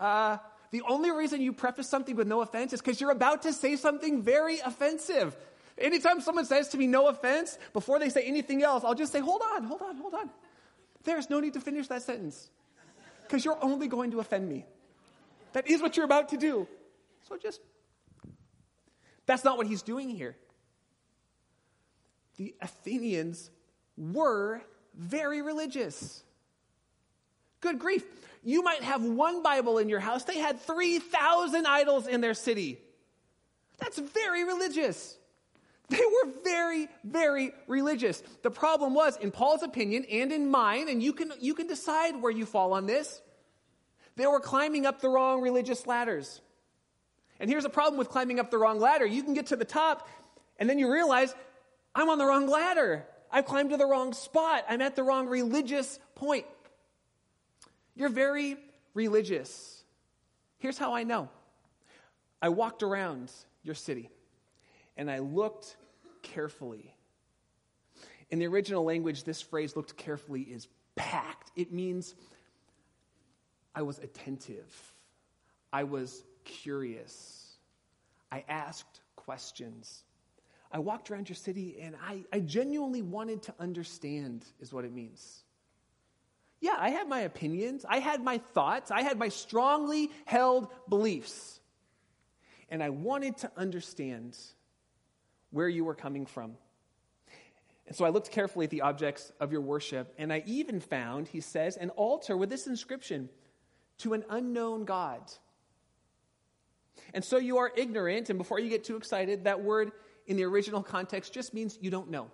Uh, 0.00 0.38
the 0.70 0.82
only 0.82 1.10
reason 1.10 1.40
you 1.40 1.52
preface 1.52 1.88
something 1.88 2.14
with 2.14 2.28
no 2.28 2.40
offense 2.42 2.72
is 2.72 2.80
because 2.80 3.00
you're 3.00 3.10
about 3.10 3.42
to 3.42 3.52
say 3.52 3.76
something 3.76 4.22
very 4.22 4.60
offensive. 4.60 5.36
Anytime 5.76 6.20
someone 6.20 6.44
says 6.44 6.68
to 6.68 6.78
me, 6.78 6.86
no 6.86 7.08
offense, 7.08 7.58
before 7.72 7.98
they 7.98 8.08
say 8.08 8.22
anything 8.22 8.62
else, 8.62 8.84
I'll 8.84 8.94
just 8.94 9.12
say, 9.12 9.20
hold 9.20 9.42
on, 9.54 9.64
hold 9.64 9.82
on, 9.82 9.96
hold 9.96 10.14
on. 10.14 10.30
There's 11.04 11.30
no 11.30 11.40
need 11.40 11.54
to 11.54 11.60
finish 11.60 11.88
that 11.88 12.02
sentence 12.02 12.50
because 13.22 13.44
you're 13.44 13.62
only 13.62 13.88
going 13.88 14.10
to 14.12 14.20
offend 14.20 14.48
me. 14.48 14.66
That 15.52 15.68
is 15.68 15.80
what 15.80 15.96
you're 15.96 16.04
about 16.04 16.28
to 16.28 16.36
do. 16.36 16.68
So 17.28 17.36
just, 17.36 17.60
that's 19.26 19.44
not 19.44 19.56
what 19.56 19.66
he's 19.66 19.82
doing 19.82 20.10
here. 20.10 20.36
The 22.36 22.54
Athenians 22.60 23.50
were 23.96 24.62
very 24.94 25.42
religious. 25.42 26.22
Good 27.60 27.78
grief. 27.78 28.04
You 28.42 28.62
might 28.62 28.82
have 28.82 29.04
one 29.04 29.42
Bible 29.42 29.78
in 29.78 29.88
your 29.88 30.00
house. 30.00 30.24
They 30.24 30.38
had 30.38 30.60
3,000 30.60 31.66
idols 31.66 32.06
in 32.06 32.20
their 32.20 32.34
city. 32.34 32.78
That's 33.78 33.98
very 33.98 34.44
religious. 34.44 35.16
They 35.90 35.98
were 35.98 36.32
very, 36.44 36.88
very 37.02 37.52
religious. 37.66 38.22
The 38.42 38.50
problem 38.50 38.94
was, 38.94 39.16
in 39.16 39.32
Paul's 39.32 39.62
opinion 39.62 40.06
and 40.10 40.30
in 40.30 40.48
mine, 40.48 40.88
and 40.88 41.02
you 41.02 41.12
can, 41.12 41.32
you 41.40 41.52
can 41.52 41.66
decide 41.66 42.22
where 42.22 42.30
you 42.30 42.46
fall 42.46 42.72
on 42.72 42.86
this, 42.86 43.20
they 44.16 44.26
were 44.26 44.40
climbing 44.40 44.86
up 44.86 45.00
the 45.00 45.08
wrong 45.08 45.40
religious 45.40 45.86
ladders. 45.86 46.40
And 47.40 47.50
here's 47.50 47.64
the 47.64 47.70
problem 47.70 47.98
with 47.98 48.08
climbing 48.08 48.38
up 48.38 48.50
the 48.50 48.58
wrong 48.58 48.78
ladder 48.78 49.04
you 49.04 49.22
can 49.22 49.34
get 49.34 49.46
to 49.46 49.56
the 49.56 49.64
top, 49.64 50.08
and 50.58 50.70
then 50.70 50.78
you 50.78 50.92
realize, 50.92 51.34
I'm 51.94 52.08
on 52.08 52.18
the 52.18 52.26
wrong 52.26 52.46
ladder. 52.46 53.04
I've 53.32 53.46
climbed 53.46 53.70
to 53.70 53.76
the 53.76 53.86
wrong 53.86 54.12
spot. 54.12 54.64
I'm 54.68 54.80
at 54.80 54.94
the 54.94 55.02
wrong 55.02 55.26
religious 55.26 55.98
point. 56.14 56.46
You're 57.94 58.08
very 58.08 58.56
religious. 58.94 59.82
Here's 60.58 60.78
how 60.78 60.94
I 60.94 61.04
know 61.04 61.28
I 62.40 62.48
walked 62.48 62.82
around 62.82 63.32
your 63.62 63.74
city 63.74 64.10
and 64.96 65.10
I 65.10 65.18
looked 65.18 65.76
carefully. 66.22 66.94
In 68.30 68.38
the 68.38 68.46
original 68.46 68.84
language, 68.84 69.24
this 69.24 69.42
phrase, 69.42 69.74
looked 69.74 69.96
carefully, 69.96 70.42
is 70.42 70.68
packed. 70.94 71.50
It 71.56 71.72
means 71.72 72.14
I 73.74 73.82
was 73.82 73.98
attentive, 73.98 74.94
I 75.72 75.84
was 75.84 76.24
curious, 76.44 77.56
I 78.30 78.44
asked 78.48 79.00
questions. 79.16 80.04
I 80.72 80.78
walked 80.78 81.10
around 81.10 81.28
your 81.28 81.36
city 81.36 81.78
and 81.80 81.96
I, 82.00 82.24
I 82.32 82.38
genuinely 82.40 83.02
wanted 83.02 83.42
to 83.44 83.54
understand, 83.58 84.44
is 84.60 84.72
what 84.72 84.84
it 84.84 84.92
means. 84.92 85.42
Yeah, 86.60 86.76
I 86.78 86.90
had 86.90 87.08
my 87.08 87.20
opinions, 87.20 87.86
I 87.88 88.00
had 88.00 88.22
my 88.22 88.38
thoughts, 88.38 88.90
I 88.90 89.02
had 89.02 89.18
my 89.18 89.28
strongly 89.28 90.10
held 90.26 90.68
beliefs. 90.88 91.58
And 92.68 92.82
I 92.82 92.90
wanted 92.90 93.38
to 93.38 93.50
understand 93.56 94.36
where 95.50 95.68
you 95.68 95.84
were 95.84 95.94
coming 95.94 96.26
from. 96.26 96.56
And 97.86 97.96
so 97.96 98.04
I 98.04 98.10
looked 98.10 98.30
carefully 98.30 98.64
at 98.64 98.70
the 98.70 98.82
objects 98.82 99.32
of 99.40 99.50
your 99.50 99.62
worship, 99.62 100.14
and 100.16 100.32
I 100.32 100.44
even 100.46 100.78
found, 100.78 101.26
he 101.26 101.40
says, 101.40 101.76
an 101.76 101.90
altar 101.90 102.36
with 102.36 102.48
this 102.48 102.68
inscription 102.68 103.28
to 103.98 104.12
an 104.12 104.24
unknown 104.30 104.84
God. 104.84 105.22
And 107.14 107.24
so 107.24 107.38
you 107.38 107.58
are 107.58 107.72
ignorant, 107.74 108.30
and 108.30 108.38
before 108.38 108.60
you 108.60 108.68
get 108.68 108.84
too 108.84 108.96
excited, 108.96 109.44
that 109.44 109.62
word 109.62 109.90
in 110.26 110.36
the 110.36 110.44
original 110.44 110.82
context 110.82 111.32
just 111.32 111.52
means 111.52 111.78
you 111.80 111.90
don't 111.90 112.10
know. 112.10 112.30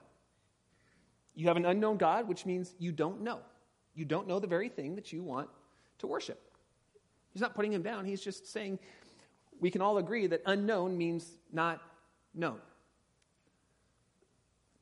You 1.35 1.49
have 1.49 1.57
an 1.57 1.65
unknown 1.65 1.97
God, 1.97 2.29
which 2.29 2.45
means 2.45 2.75
you 2.79 2.93
don't 2.93 3.23
know. 3.23 3.39
You 3.97 4.05
don't 4.05 4.29
know 4.29 4.39
the 4.39 4.47
very 4.47 4.69
thing 4.69 4.95
that 4.95 5.13
you 5.13 5.23
want 5.23 5.49
to 5.99 6.07
worship. 6.07 6.41
He's 7.33 7.43
not 7.43 7.55
putting 7.55 7.73
him 7.73 7.83
down, 7.83 8.05
he's 8.05 8.23
just 8.23 8.53
saying 8.53 8.79
we 9.59 9.71
can 9.71 9.81
all 9.81 9.99
agree 9.99 10.27
that 10.27 10.43
unknown 10.47 10.97
means 10.97 11.27
not 11.53 11.81
known. 12.35 12.59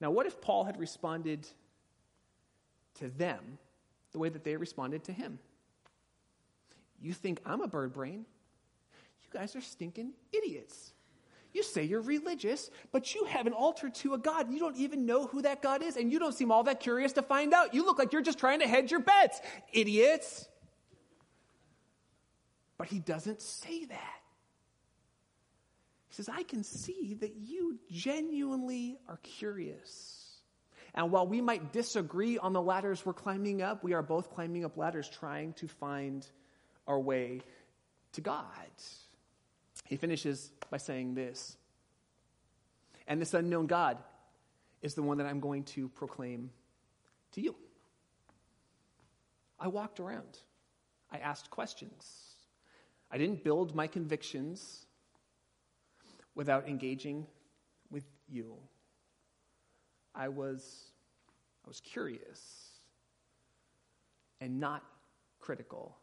Now, 0.00 0.10
what 0.10 0.26
if 0.26 0.40
Paul 0.40 0.64
had 0.64 0.78
responded 0.78 1.46
to 2.96 3.08
them 3.08 3.58
the 4.12 4.18
way 4.18 4.28
that 4.28 4.44
they 4.44 4.56
responded 4.56 5.04
to 5.04 5.12
him? 5.12 5.38
You 7.00 7.12
think 7.12 7.40
I'm 7.46 7.60
a 7.60 7.68
bird 7.68 7.92
brain? 7.92 8.24
You 9.22 9.28
guys 9.38 9.54
are 9.54 9.60
stinking 9.60 10.12
idiots. 10.32 10.93
You 11.54 11.62
say 11.62 11.84
you're 11.84 12.02
religious, 12.02 12.68
but 12.90 13.14
you 13.14 13.24
have 13.26 13.46
an 13.46 13.52
altar 13.52 13.88
to 13.88 14.14
a 14.14 14.18
God. 14.18 14.52
You 14.52 14.58
don't 14.58 14.76
even 14.76 15.06
know 15.06 15.26
who 15.26 15.42
that 15.42 15.62
God 15.62 15.82
is, 15.82 15.96
and 15.96 16.12
you 16.12 16.18
don't 16.18 16.34
seem 16.34 16.50
all 16.50 16.64
that 16.64 16.80
curious 16.80 17.12
to 17.12 17.22
find 17.22 17.54
out. 17.54 17.72
You 17.72 17.86
look 17.86 17.96
like 17.96 18.12
you're 18.12 18.22
just 18.22 18.40
trying 18.40 18.58
to 18.58 18.66
hedge 18.66 18.90
your 18.90 19.00
bets, 19.00 19.40
idiots. 19.72 20.48
But 22.76 22.88
he 22.88 22.98
doesn't 22.98 23.40
say 23.40 23.84
that. 23.84 24.20
He 26.08 26.14
says, 26.14 26.28
I 26.28 26.42
can 26.42 26.64
see 26.64 27.14
that 27.20 27.36
you 27.36 27.78
genuinely 27.88 28.98
are 29.08 29.18
curious. 29.22 30.40
And 30.92 31.12
while 31.12 31.26
we 31.26 31.40
might 31.40 31.72
disagree 31.72 32.36
on 32.36 32.52
the 32.52 32.62
ladders 32.62 33.06
we're 33.06 33.12
climbing 33.12 33.62
up, 33.62 33.84
we 33.84 33.94
are 33.94 34.02
both 34.02 34.34
climbing 34.34 34.64
up 34.64 34.76
ladders 34.76 35.08
trying 35.08 35.52
to 35.54 35.68
find 35.68 36.26
our 36.88 36.98
way 36.98 37.42
to 38.12 38.20
God. 38.20 38.44
He 39.86 39.96
finishes 39.96 40.50
by 40.74 40.78
saying 40.78 41.14
this 41.14 41.56
And 43.06 43.20
this 43.20 43.32
unknown 43.32 43.68
God 43.68 43.96
is 44.82 44.94
the 44.94 45.04
one 45.04 45.18
that 45.18 45.26
I'm 45.28 45.38
going 45.38 45.62
to 45.76 45.88
proclaim 45.90 46.50
to 47.30 47.40
you. 47.40 47.54
I 49.60 49.68
walked 49.68 50.00
around, 50.00 50.40
I 51.12 51.18
asked 51.18 51.48
questions. 51.48 52.34
I 53.08 53.18
didn't 53.18 53.44
build 53.44 53.76
my 53.76 53.86
convictions 53.86 54.86
without 56.34 56.66
engaging 56.66 57.28
with 57.92 58.06
you. 58.28 58.56
I 60.12 60.28
was, 60.28 60.90
I 61.64 61.68
was 61.68 61.78
curious 61.78 62.40
and 64.40 64.58
not 64.58 64.82
critical. 65.38 65.96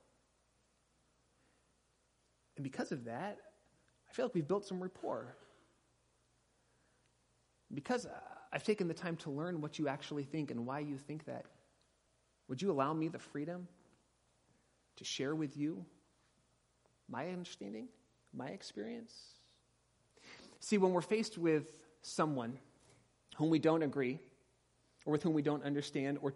And 2.55 2.63
because 2.63 2.93
of 2.93 3.03
that, 3.03 3.37
I 4.11 4.13
feel 4.13 4.25
like 4.25 4.35
we've 4.35 4.47
built 4.47 4.65
some 4.65 4.83
rapport. 4.83 5.37
Because 7.73 8.05
uh, 8.05 8.09
I've 8.51 8.63
taken 8.63 8.89
the 8.89 8.93
time 8.93 9.15
to 9.17 9.31
learn 9.31 9.61
what 9.61 9.79
you 9.79 9.87
actually 9.87 10.23
think 10.23 10.51
and 10.51 10.65
why 10.65 10.79
you 10.79 10.97
think 10.97 11.23
that, 11.25 11.45
would 12.49 12.61
you 12.61 12.71
allow 12.71 12.93
me 12.93 13.07
the 13.07 13.19
freedom 13.19 13.69
to 14.97 15.05
share 15.05 15.33
with 15.33 15.55
you 15.55 15.85
my 17.09 17.29
understanding, 17.29 17.87
my 18.33 18.47
experience? 18.47 19.15
See, 20.59 20.77
when 20.77 20.91
we're 20.91 20.99
faced 20.99 21.37
with 21.37 21.79
someone 22.01 22.57
whom 23.37 23.49
we 23.49 23.59
don't 23.59 23.81
agree, 23.81 24.19
or 25.05 25.13
with 25.13 25.23
whom 25.23 25.33
we 25.33 25.41
don't 25.41 25.63
understand, 25.63 26.17
or 26.21 26.33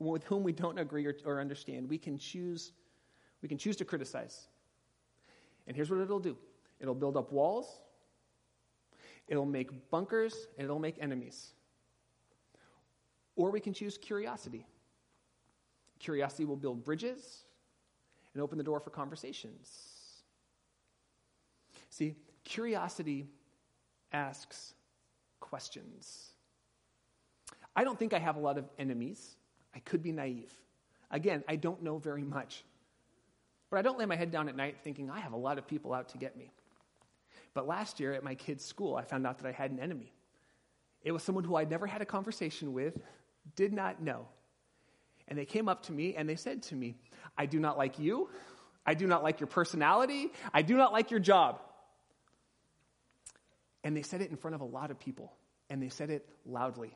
with 0.00 0.24
whom 0.24 0.42
we 0.42 0.50
don't 0.50 0.78
agree 0.80 1.06
or, 1.06 1.14
or 1.24 1.40
understand, 1.40 1.88
we 1.88 1.98
can 1.98 2.18
choose 2.18 2.72
we 3.42 3.48
can 3.48 3.58
choose 3.58 3.76
to 3.76 3.84
criticize. 3.84 4.48
And 5.68 5.76
here's 5.76 5.88
what 5.88 6.00
it'll 6.00 6.18
do 6.18 6.36
It'll 6.80 6.94
build 6.94 7.16
up 7.16 7.32
walls, 7.32 7.80
it'll 9.28 9.46
make 9.46 9.90
bunkers, 9.90 10.48
and 10.56 10.64
it'll 10.64 10.78
make 10.78 10.96
enemies. 11.00 11.52
Or 13.34 13.50
we 13.50 13.60
can 13.60 13.72
choose 13.72 13.98
curiosity. 13.98 14.66
Curiosity 15.98 16.44
will 16.44 16.56
build 16.56 16.84
bridges 16.84 17.44
and 18.34 18.42
open 18.42 18.58
the 18.58 18.64
door 18.64 18.80
for 18.80 18.90
conversations. 18.90 19.96
See, 21.90 22.14
curiosity 22.44 23.26
asks 24.12 24.74
questions. 25.40 26.30
I 27.74 27.84
don't 27.84 27.98
think 27.98 28.12
I 28.12 28.18
have 28.18 28.36
a 28.36 28.40
lot 28.40 28.58
of 28.58 28.64
enemies. 28.78 29.36
I 29.74 29.80
could 29.80 30.02
be 30.02 30.12
naive. 30.12 30.52
Again, 31.10 31.44
I 31.48 31.56
don't 31.56 31.82
know 31.82 31.98
very 31.98 32.24
much. 32.24 32.64
But 33.70 33.78
I 33.78 33.82
don't 33.82 33.98
lay 33.98 34.06
my 34.06 34.16
head 34.16 34.30
down 34.30 34.48
at 34.48 34.56
night 34.56 34.76
thinking, 34.82 35.10
I 35.10 35.20
have 35.20 35.32
a 35.32 35.36
lot 35.36 35.58
of 35.58 35.66
people 35.66 35.92
out 35.92 36.08
to 36.10 36.18
get 36.18 36.36
me. 36.36 36.50
But 37.56 37.66
last 37.66 38.00
year 38.00 38.12
at 38.12 38.22
my 38.22 38.34
kid's 38.34 38.62
school, 38.62 38.96
I 38.96 39.02
found 39.02 39.26
out 39.26 39.38
that 39.38 39.48
I 39.48 39.52
had 39.52 39.70
an 39.70 39.80
enemy. 39.80 40.12
It 41.02 41.12
was 41.12 41.22
someone 41.22 41.42
who 41.42 41.56
I'd 41.56 41.70
never 41.70 41.86
had 41.86 42.02
a 42.02 42.04
conversation 42.04 42.74
with, 42.74 43.00
did 43.56 43.72
not 43.72 44.02
know. 44.02 44.28
And 45.26 45.38
they 45.38 45.46
came 45.46 45.66
up 45.66 45.84
to 45.84 45.92
me 45.92 46.14
and 46.14 46.28
they 46.28 46.36
said 46.36 46.62
to 46.64 46.74
me, 46.74 46.96
I 47.38 47.46
do 47.46 47.58
not 47.58 47.78
like 47.78 47.98
you. 47.98 48.28
I 48.84 48.92
do 48.92 49.06
not 49.06 49.22
like 49.22 49.40
your 49.40 49.46
personality. 49.46 50.32
I 50.52 50.60
do 50.60 50.76
not 50.76 50.92
like 50.92 51.10
your 51.10 51.18
job. 51.18 51.62
And 53.82 53.96
they 53.96 54.02
said 54.02 54.20
it 54.20 54.30
in 54.30 54.36
front 54.36 54.54
of 54.54 54.60
a 54.60 54.66
lot 54.66 54.90
of 54.90 55.00
people, 55.00 55.32
and 55.70 55.82
they 55.82 55.88
said 55.88 56.10
it 56.10 56.28
loudly. 56.44 56.94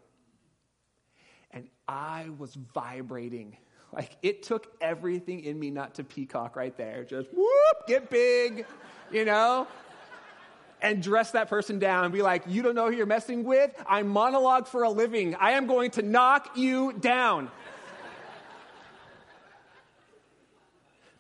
And 1.53 1.71
I 1.89 2.27
was 2.37 2.55
vibrating 2.75 3.57
Like, 3.93 4.17
it 4.23 4.43
took 4.43 4.69
everything 4.81 5.41
in 5.41 5.59
me 5.59 5.71
not 5.71 5.95
to 5.97 6.05
peacock 6.05 6.57
right 6.57 6.77
there. 6.77 7.05
Just 7.05 7.29
whoop, 7.33 7.87
get 7.87 8.09
big, 8.11 8.65
you 9.11 9.25
know? 9.25 9.67
And 10.83 11.03
dress 11.03 11.33
that 11.33 11.49
person 11.49 11.79
down 11.79 12.05
and 12.05 12.13
be 12.13 12.23
like, 12.23 12.45
you 12.47 12.63
don't 12.63 12.75
know 12.75 12.91
who 12.91 12.97
you're 12.97 13.07
messing 13.07 13.45
with? 13.45 13.71
I 13.87 14.03
monologue 14.03 14.67
for 14.67 14.83
a 14.83 14.91
living. 14.91 15.35
I 15.35 15.53
am 15.53 15.67
going 15.67 15.91
to 15.93 16.03
knock 16.03 16.57
you 16.57 16.93
down. 16.95 17.51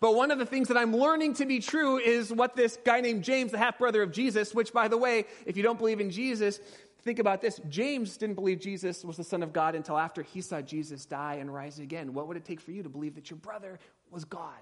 But 0.00 0.14
one 0.14 0.30
of 0.30 0.38
the 0.38 0.46
things 0.46 0.68
that 0.68 0.78
I'm 0.78 0.96
learning 0.96 1.34
to 1.34 1.46
be 1.46 1.60
true 1.60 1.98
is 1.98 2.32
what 2.32 2.56
this 2.56 2.78
guy 2.86 3.02
named 3.02 3.22
James, 3.22 3.52
the 3.52 3.58
half 3.58 3.78
brother 3.78 4.02
of 4.02 4.12
Jesus, 4.12 4.54
which, 4.54 4.72
by 4.72 4.88
the 4.88 4.96
way, 4.96 5.26
if 5.44 5.58
you 5.58 5.62
don't 5.62 5.78
believe 5.78 6.00
in 6.00 6.10
Jesus, 6.10 6.58
think 7.02 7.18
about 7.18 7.42
this. 7.42 7.60
James 7.68 8.16
didn't 8.16 8.36
believe 8.36 8.60
Jesus 8.60 9.04
was 9.04 9.18
the 9.18 9.24
Son 9.24 9.42
of 9.42 9.52
God 9.52 9.74
until 9.74 9.98
after 9.98 10.22
he 10.22 10.40
saw 10.40 10.62
Jesus 10.62 11.04
die 11.04 11.34
and 11.34 11.52
rise 11.52 11.78
again. 11.78 12.14
What 12.14 12.28
would 12.28 12.38
it 12.38 12.46
take 12.46 12.62
for 12.62 12.70
you 12.70 12.82
to 12.82 12.88
believe 12.88 13.14
that 13.16 13.28
your 13.28 13.36
brother 13.36 13.78
was 14.10 14.24
God? 14.24 14.56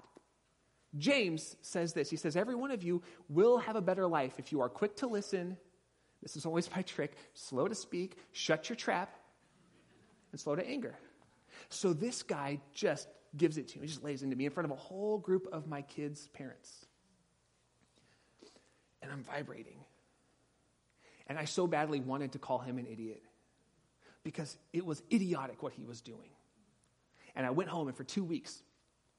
James 0.97 1.55
says 1.61 1.93
this 1.93 2.09
He 2.09 2.15
says, 2.15 2.35
Every 2.35 2.55
one 2.55 2.71
of 2.71 2.83
you 2.83 3.01
will 3.27 3.57
have 3.59 3.75
a 3.75 3.81
better 3.81 4.07
life 4.07 4.33
if 4.37 4.51
you 4.51 4.61
are 4.61 4.69
quick 4.69 4.97
to 4.97 5.07
listen. 5.07 5.57
This 6.21 6.35
is 6.35 6.45
always 6.45 6.69
my 6.75 6.81
trick 6.81 7.13
slow 7.33 7.67
to 7.67 7.75
speak, 7.75 8.17
shut 8.31 8.69
your 8.69 8.75
trap, 8.75 9.15
and 10.31 10.39
slow 10.39 10.55
to 10.55 10.67
anger. 10.67 10.95
So 11.69 11.93
this 11.93 12.23
guy 12.23 12.59
just 12.73 13.07
gives 13.35 13.57
it 13.57 13.67
to 13.69 13.79
me. 13.79 13.85
He 13.85 13.93
just 13.93 14.03
lays 14.03 14.23
into 14.23 14.35
me 14.35 14.45
in 14.45 14.51
front 14.51 14.65
of 14.65 14.71
a 14.71 14.79
whole 14.79 15.17
group 15.17 15.47
of 15.51 15.67
my 15.67 15.81
kids' 15.81 16.27
parents. 16.29 16.85
And 19.01 19.11
I'm 19.11 19.23
vibrating. 19.23 19.77
And 21.27 21.37
I 21.37 21.45
so 21.45 21.67
badly 21.67 21.99
wanted 21.99 22.31
to 22.33 22.39
call 22.39 22.59
him 22.59 22.79
an 22.79 22.87
idiot 22.87 23.21
because 24.23 24.57
it 24.73 24.85
was 24.85 25.01
idiotic 25.11 25.61
what 25.61 25.73
he 25.73 25.83
was 25.83 26.01
doing. 26.01 26.29
And 27.35 27.45
I 27.45 27.51
went 27.51 27.69
home 27.69 27.87
and 27.87 27.95
for 27.95 28.03
two 28.03 28.23
weeks, 28.23 28.63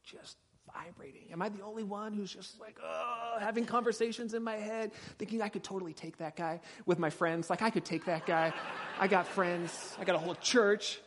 just 0.02 0.36
vibrating. 0.74 1.32
Am 1.32 1.42
I 1.42 1.48
the 1.48 1.62
only 1.62 1.82
one 1.82 2.12
who's 2.12 2.32
just 2.32 2.60
like, 2.60 2.78
oh, 2.82 3.36
having 3.40 3.64
conversations 3.64 4.34
in 4.34 4.42
my 4.42 4.56
head, 4.56 4.92
thinking 5.18 5.42
I 5.42 5.48
could 5.48 5.64
totally 5.64 5.92
take 5.92 6.18
that 6.18 6.36
guy 6.36 6.60
with 6.86 6.98
my 6.98 7.10
friends? 7.10 7.50
Like, 7.50 7.62
I 7.62 7.70
could 7.70 7.84
take 7.84 8.04
that 8.06 8.26
guy. 8.26 8.52
I 8.98 9.08
got 9.08 9.26
friends. 9.26 9.96
I 9.98 10.04
got 10.04 10.16
a 10.16 10.18
whole 10.18 10.34
church, 10.34 11.00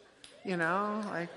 you 0.44 0.58
know? 0.58 1.02
Like, 1.10 1.30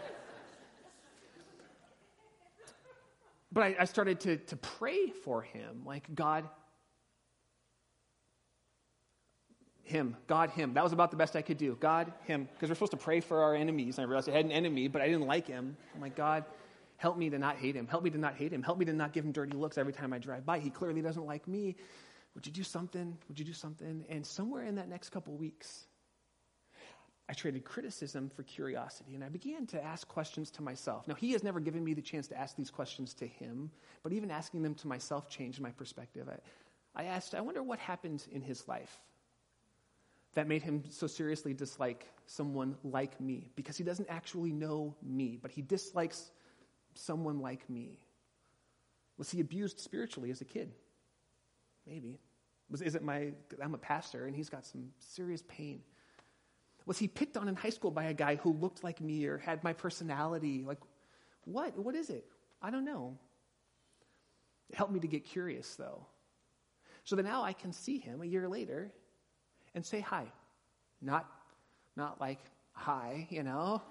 But 3.53 3.63
I, 3.63 3.77
I 3.81 3.85
started 3.87 4.21
to, 4.21 4.37
to 4.37 4.57
pray 4.57 5.09
for 5.09 5.41
him, 5.41 5.83
like, 5.87 6.15
God, 6.15 6.45
him, 9.83 10.17
God, 10.27 10.51
him. 10.51 10.75
That 10.75 10.85
was 10.85 10.93
about 10.93 11.11
the 11.11 11.17
best 11.17 11.37
I 11.37 11.43
could 11.43 11.57
do. 11.57 11.77
God, 11.81 12.13
him. 12.25 12.49
Because 12.53 12.69
we're 12.69 12.75
supposed 12.75 12.91
to 12.91 12.99
pray 12.99 13.21
for 13.21 13.43
our 13.45 13.55
enemies. 13.55 13.97
And 13.99 14.05
I 14.05 14.09
realized 14.09 14.29
I 14.29 14.33
had 14.33 14.45
an 14.45 14.53
enemy, 14.53 14.89
but 14.89 15.01
I 15.01 15.07
didn't 15.07 15.27
like 15.27 15.47
him. 15.47 15.77
I'm 15.95 16.01
like, 16.01 16.17
God, 16.17 16.45
help 16.97 17.17
me 17.17 17.31
to 17.31 17.39
not 17.39 17.57
hate 17.57 17.75
him. 17.75 17.87
Help 17.87 18.05
me 18.05 18.11
to 18.11 18.19
not 18.19 18.35
hate 18.35 18.53
him. 18.53 18.63
Help 18.63 18.79
me 18.79 18.85
to 18.87 18.93
not 18.93 19.13
give 19.13 19.25
him 19.25 19.33
dirty 19.33 19.57
looks 19.57 19.79
every 19.79 19.93
time 19.93 20.13
I 20.13 20.19
drive 20.19 20.45
by. 20.45 20.59
He 20.59 20.71
clearly 20.71 21.03
doesn't 21.03 21.27
like 21.27 21.47
me. 21.47 21.77
Would 22.35 22.47
you 22.47 22.53
do 22.53 22.63
something? 22.63 23.17
Would 23.29 23.39
you 23.39 23.45
do 23.45 23.53
something? 23.53 24.05
And 24.09 24.27
somewhere 24.27 24.65
in 24.65 24.75
that 24.77 24.89
next 24.89 25.11
couple 25.11 25.35
weeks, 25.37 25.87
I 27.29 27.33
traded 27.33 27.65
criticism 27.65 28.31
for 28.31 28.45
curiosity, 28.45 29.17
and 29.17 29.25
I 29.25 29.29
began 29.29 29.67
to 29.69 29.83
ask 29.83 30.07
questions 30.07 30.49
to 30.53 30.63
myself. 30.63 31.09
Now, 31.09 31.15
he 31.15 31.33
has 31.33 31.43
never 31.43 31.59
given 31.59 31.83
me 31.83 31.93
the 31.93 32.03
chance 32.03 32.29
to 32.29 32.39
ask 32.39 32.55
these 32.55 32.71
questions 32.71 33.15
to 33.15 33.27
him, 33.27 33.71
but 34.05 34.13
even 34.13 34.31
asking 34.31 34.63
them 34.63 34.75
to 34.77 34.87
myself 34.87 35.29
changed 35.29 35.61
my 35.61 35.71
perspective. 35.71 36.29
I, 36.29 37.03
I 37.03 37.07
asked, 37.07 37.35
I 37.35 37.41
wonder 37.41 37.65
what 37.65 37.81
happened 37.81 38.25
in 38.31 38.43
his 38.43 38.69
life 38.69 39.01
that 40.35 40.47
made 40.47 40.63
him 40.63 40.85
so 40.89 41.09
seriously 41.09 41.53
dislike 41.53 42.07
someone 42.27 42.77
like 42.85 43.21
me, 43.21 43.51
because 43.57 43.77
he 43.77 43.83
doesn't 43.83 44.09
actually 44.09 44.53
know 44.53 44.95
me, 45.03 45.37
but 45.41 45.51
he 45.51 45.63
dislikes 45.63 46.31
someone 46.97 47.41
like 47.41 47.69
me. 47.69 48.01
Was 49.19 49.31
he 49.31 49.41
abused 49.41 49.81
spiritually 49.81 50.31
as 50.31 50.41
a 50.41 50.45
kid? 50.45 50.73
Maybe. 51.87 52.19
Was, 52.71 52.83
is 52.83 52.95
it 52.95 53.03
my, 53.03 53.33
I'm 53.63 53.75
a 53.75 53.79
pastor, 53.79 54.27
and 54.27 54.35
he's 54.35 54.51
got 54.51 54.67
some 54.67 54.91
serious 54.99 55.43
pain 55.49 55.83
was 56.87 56.99
he 56.99 57.09
picked 57.09 57.37
on 57.37 57.49
in 57.49 57.57
high 57.57 57.71
school 57.71 57.91
by 57.91 58.05
a 58.05 58.15
guy 58.15 58.37
who 58.37 58.53
looked 58.53 58.85
like 58.85 59.01
me 59.01 59.27
or 59.27 59.39
had 59.39 59.63
my 59.65 59.73
personality? 59.73 60.65
Like, 60.65 60.79
what? 61.45 61.77
What 61.77 61.97
is 61.97 62.11
it? 62.11 62.25
I 62.63 62.71
don't 62.71 62.85
know. 62.85 63.19
It 64.71 64.77
helped 64.77 64.93
me 64.93 65.01
to 65.01 65.09
get 65.09 65.25
curious, 65.25 65.75
though. 65.75 66.07
So 67.05 67.17
that 67.17 67.25
now 67.25 67.43
I 67.43 67.53
can 67.53 67.73
see 67.73 67.99
him 67.99 68.23
a 68.23 68.25
year 68.25 68.49
later 68.49 68.93
and 69.75 69.85
say 69.85 70.01
hi. 70.01 70.27
Not, 71.03 71.29
not 71.97 72.21
like 72.21 72.39
hi, 72.73 73.27
you 73.31 73.43
know? 73.43 73.83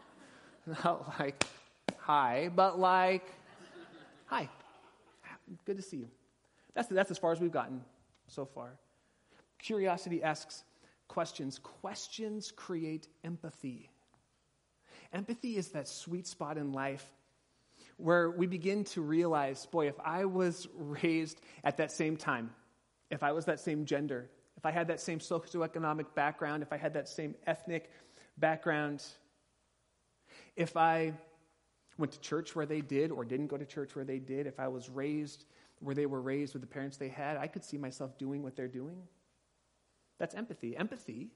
Not 0.84 1.20
like 1.20 1.46
hi, 2.06 2.50
but 2.56 2.78
like 2.78 3.28
hi. 4.28 4.48
Good 5.65 5.78
to 5.78 5.84
see 5.84 5.98
you. 5.98 6.08
That's, 6.76 6.88
that's 6.88 7.12
as 7.12 7.18
far 7.18 7.32
as 7.32 7.39
we've 7.39 7.52
gotten 7.52 7.82
so 8.28 8.46
far. 8.46 8.78
Curiosity 9.60 10.22
asks, 10.22 10.63
questions. 11.08 11.60
Questions 11.60 12.52
create 12.52 13.08
empathy. 13.24 13.89
Empathy 15.13 15.58
is 15.58 15.70
that 15.70 15.88
sweet 15.88 16.28
spot 16.28 16.58
in 16.58 16.74
life 16.74 17.06
where 17.98 18.30
we 18.30 18.46
begin 18.46 18.84
to 18.84 19.02
realize 19.02 19.65
boy, 19.65 19.88
if 19.88 20.00
I 20.04 20.26
was 20.26 20.68
raised 20.76 21.41
at 21.63 21.78
that 21.78 21.91
same 21.91 22.18
time, 22.18 22.52
if 23.10 23.24
I 23.24 23.32
was 23.32 23.46
that 23.46 23.60
same 23.60 23.86
gender, 23.86 24.30
if 24.58 24.65
I 24.65 24.72
had 24.72 24.88
that 24.88 25.00
same 25.00 25.20
socioeconomic 25.20 26.13
background, 26.13 26.62
if 26.62 26.74
I 26.74 26.78
had 26.78 26.94
that 26.94 27.08
same 27.08 27.36
ethnic 27.48 27.89
background, 28.38 29.04
if 30.56 30.76
I 30.76 31.13
went 31.97 32.12
to 32.12 32.19
church 32.19 32.55
where 32.55 32.65
they 32.65 32.81
did 32.81 33.12
or 33.12 33.23
didn't 33.23 33.47
go 33.47 33.58
to 33.58 33.65
church 33.65 33.95
where 33.95 34.05
they 34.05 34.19
did, 34.19 34.47
if 34.47 34.60
I 34.60 34.67
was 34.67 34.89
raised 34.89 35.45
where 35.79 35.95
they 35.95 36.05
were 36.05 36.21
raised 36.21 36.53
with 36.53 36.62
the 36.62 36.67
parents 36.67 36.97
they 36.97 37.10
had, 37.10 37.38
I 37.38 37.47
could 37.47 37.63
see 37.63 37.77
myself 37.77 38.17
doing 38.17 38.43
what 38.43 38.55
they're 38.55 38.67
doing. 38.67 38.97
That's 40.17 40.34
empathy. 40.34 40.75
Empathy 40.75 41.27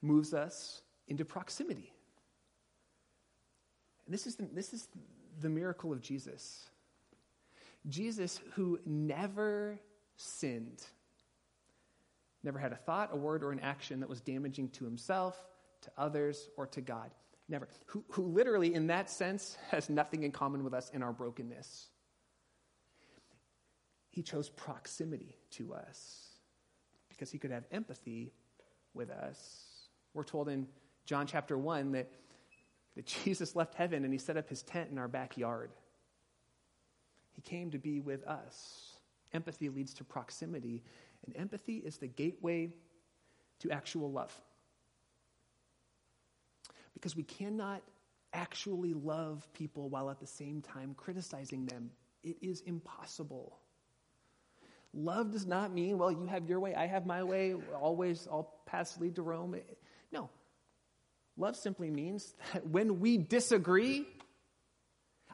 moves 0.00 0.32
us 0.32 0.82
into 1.08 1.24
proximity. 1.24 1.92
And 4.06 4.14
this 4.14 4.26
is 4.26 4.36
the, 4.36 4.48
this 4.52 4.72
is 4.72 4.88
the 5.40 5.48
miracle 5.48 5.92
of 5.92 6.00
Jesus. 6.00 6.68
Jesus, 7.88 8.40
who 8.54 8.78
never 8.86 9.78
sinned, 10.16 10.82
never 12.42 12.58
had 12.58 12.72
a 12.72 12.76
thought, 12.76 13.10
a 13.12 13.16
word, 13.16 13.42
or 13.42 13.50
an 13.50 13.60
action 13.60 14.00
that 14.00 14.08
was 14.08 14.20
damaging 14.20 14.68
to 14.70 14.84
himself, 14.84 15.36
to 15.82 15.90
others, 15.98 16.48
or 16.56 16.66
to 16.68 16.80
God. 16.80 17.10
Never. 17.48 17.68
Who, 17.86 18.04
who 18.08 18.22
literally, 18.22 18.74
in 18.74 18.86
that 18.88 19.10
sense, 19.10 19.56
has 19.70 19.90
nothing 19.90 20.22
in 20.22 20.32
common 20.32 20.64
with 20.64 20.74
us 20.74 20.90
in 20.90 21.02
our 21.02 21.12
brokenness. 21.12 21.88
He 24.10 24.22
chose 24.22 24.48
proximity 24.48 25.36
to 25.52 25.74
us 25.74 26.28
because 27.08 27.30
he 27.30 27.38
could 27.38 27.50
have 27.50 27.64
empathy 27.72 28.32
with 28.94 29.10
us. 29.10 29.64
We're 30.14 30.24
told 30.24 30.48
in 30.48 30.68
John 31.04 31.26
chapter 31.26 31.58
1 31.58 31.92
that, 31.92 32.10
that 32.94 33.06
Jesus 33.06 33.56
left 33.56 33.74
heaven 33.74 34.04
and 34.04 34.12
he 34.12 34.18
set 34.18 34.36
up 34.36 34.48
his 34.48 34.62
tent 34.62 34.90
in 34.90 34.98
our 34.98 35.08
backyard. 35.08 35.70
He 37.32 37.42
came 37.42 37.70
to 37.72 37.78
be 37.78 38.00
with 38.00 38.24
us. 38.26 38.92
Empathy 39.32 39.68
leads 39.68 39.92
to 39.94 40.04
proximity, 40.04 40.84
and 41.26 41.36
empathy 41.36 41.78
is 41.78 41.96
the 41.96 42.06
gateway 42.06 42.72
to 43.58 43.70
actual 43.72 44.12
love. 44.12 44.32
Because 46.94 47.16
we 47.16 47.22
cannot 47.22 47.82
actually 48.32 48.94
love 48.94 49.46
people 49.52 49.88
while 49.88 50.10
at 50.10 50.20
the 50.20 50.26
same 50.26 50.60
time 50.60 50.94
criticizing 50.96 51.66
them. 51.66 51.90
It 52.22 52.36
is 52.42 52.62
impossible. 52.62 53.58
Love 54.92 55.32
does 55.32 55.46
not 55.46 55.72
mean, 55.72 55.98
well, 55.98 56.10
you 56.10 56.26
have 56.26 56.48
your 56.48 56.60
way, 56.60 56.74
I 56.74 56.86
have 56.86 57.06
my 57.06 57.22
way, 57.22 57.54
always 57.80 58.26
all 58.26 58.62
paths 58.66 58.98
lead 58.98 59.16
to 59.16 59.22
Rome. 59.22 59.56
No. 60.12 60.30
Love 61.36 61.56
simply 61.56 61.90
means 61.90 62.34
that 62.52 62.66
when 62.66 63.00
we 63.00 63.18
disagree, 63.18 64.06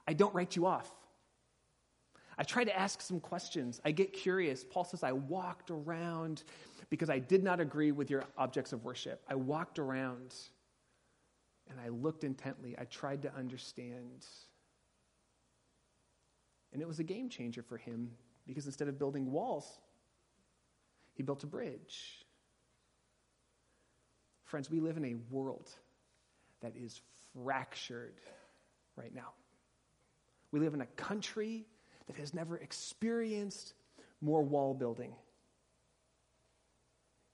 I 0.06 0.14
don't 0.14 0.34
write 0.34 0.56
you 0.56 0.66
off. 0.66 0.90
I 2.38 2.42
try 2.42 2.64
to 2.64 2.76
ask 2.76 3.02
some 3.02 3.20
questions. 3.20 3.82
I 3.84 3.90
get 3.90 4.14
curious. 4.14 4.64
Paul 4.64 4.84
says, 4.84 5.02
I 5.02 5.12
walked 5.12 5.70
around 5.70 6.42
because 6.88 7.10
I 7.10 7.18
did 7.18 7.44
not 7.44 7.60
agree 7.60 7.92
with 7.92 8.08
your 8.08 8.24
objects 8.38 8.72
of 8.72 8.82
worship. 8.82 9.22
I 9.28 9.34
walked 9.34 9.78
around 9.78 10.34
and 11.70 11.80
I 11.80 11.88
looked 11.88 12.24
intently. 12.24 12.74
I 12.78 12.85
tried 12.85 13.22
to 13.22 13.35
understand. 13.35 14.26
And 16.72 16.83
it 16.83 16.88
was 16.88 16.98
a 16.98 17.04
game 17.04 17.28
changer 17.28 17.62
for 17.62 17.76
him 17.76 18.11
because 18.46 18.66
instead 18.66 18.88
of 18.88 18.98
building 18.98 19.30
walls, 19.30 19.66
he 21.14 21.22
built 21.22 21.44
a 21.44 21.46
bridge. 21.46 22.24
Friends, 24.44 24.70
we 24.70 24.80
live 24.80 24.96
in 24.96 25.04
a 25.04 25.14
world 25.30 25.68
that 26.61 26.74
is 26.76 27.00
fractured 27.35 28.14
right 28.96 29.14
now. 29.14 29.33
We 30.50 30.59
live 30.59 30.74
in 30.74 30.80
a 30.80 30.87
country 30.87 31.66
that 32.09 32.16
has 32.16 32.35
never 32.35 32.56
experienced 32.56 33.74
more 34.20 34.42
wall 34.42 34.74
building. 34.74 35.14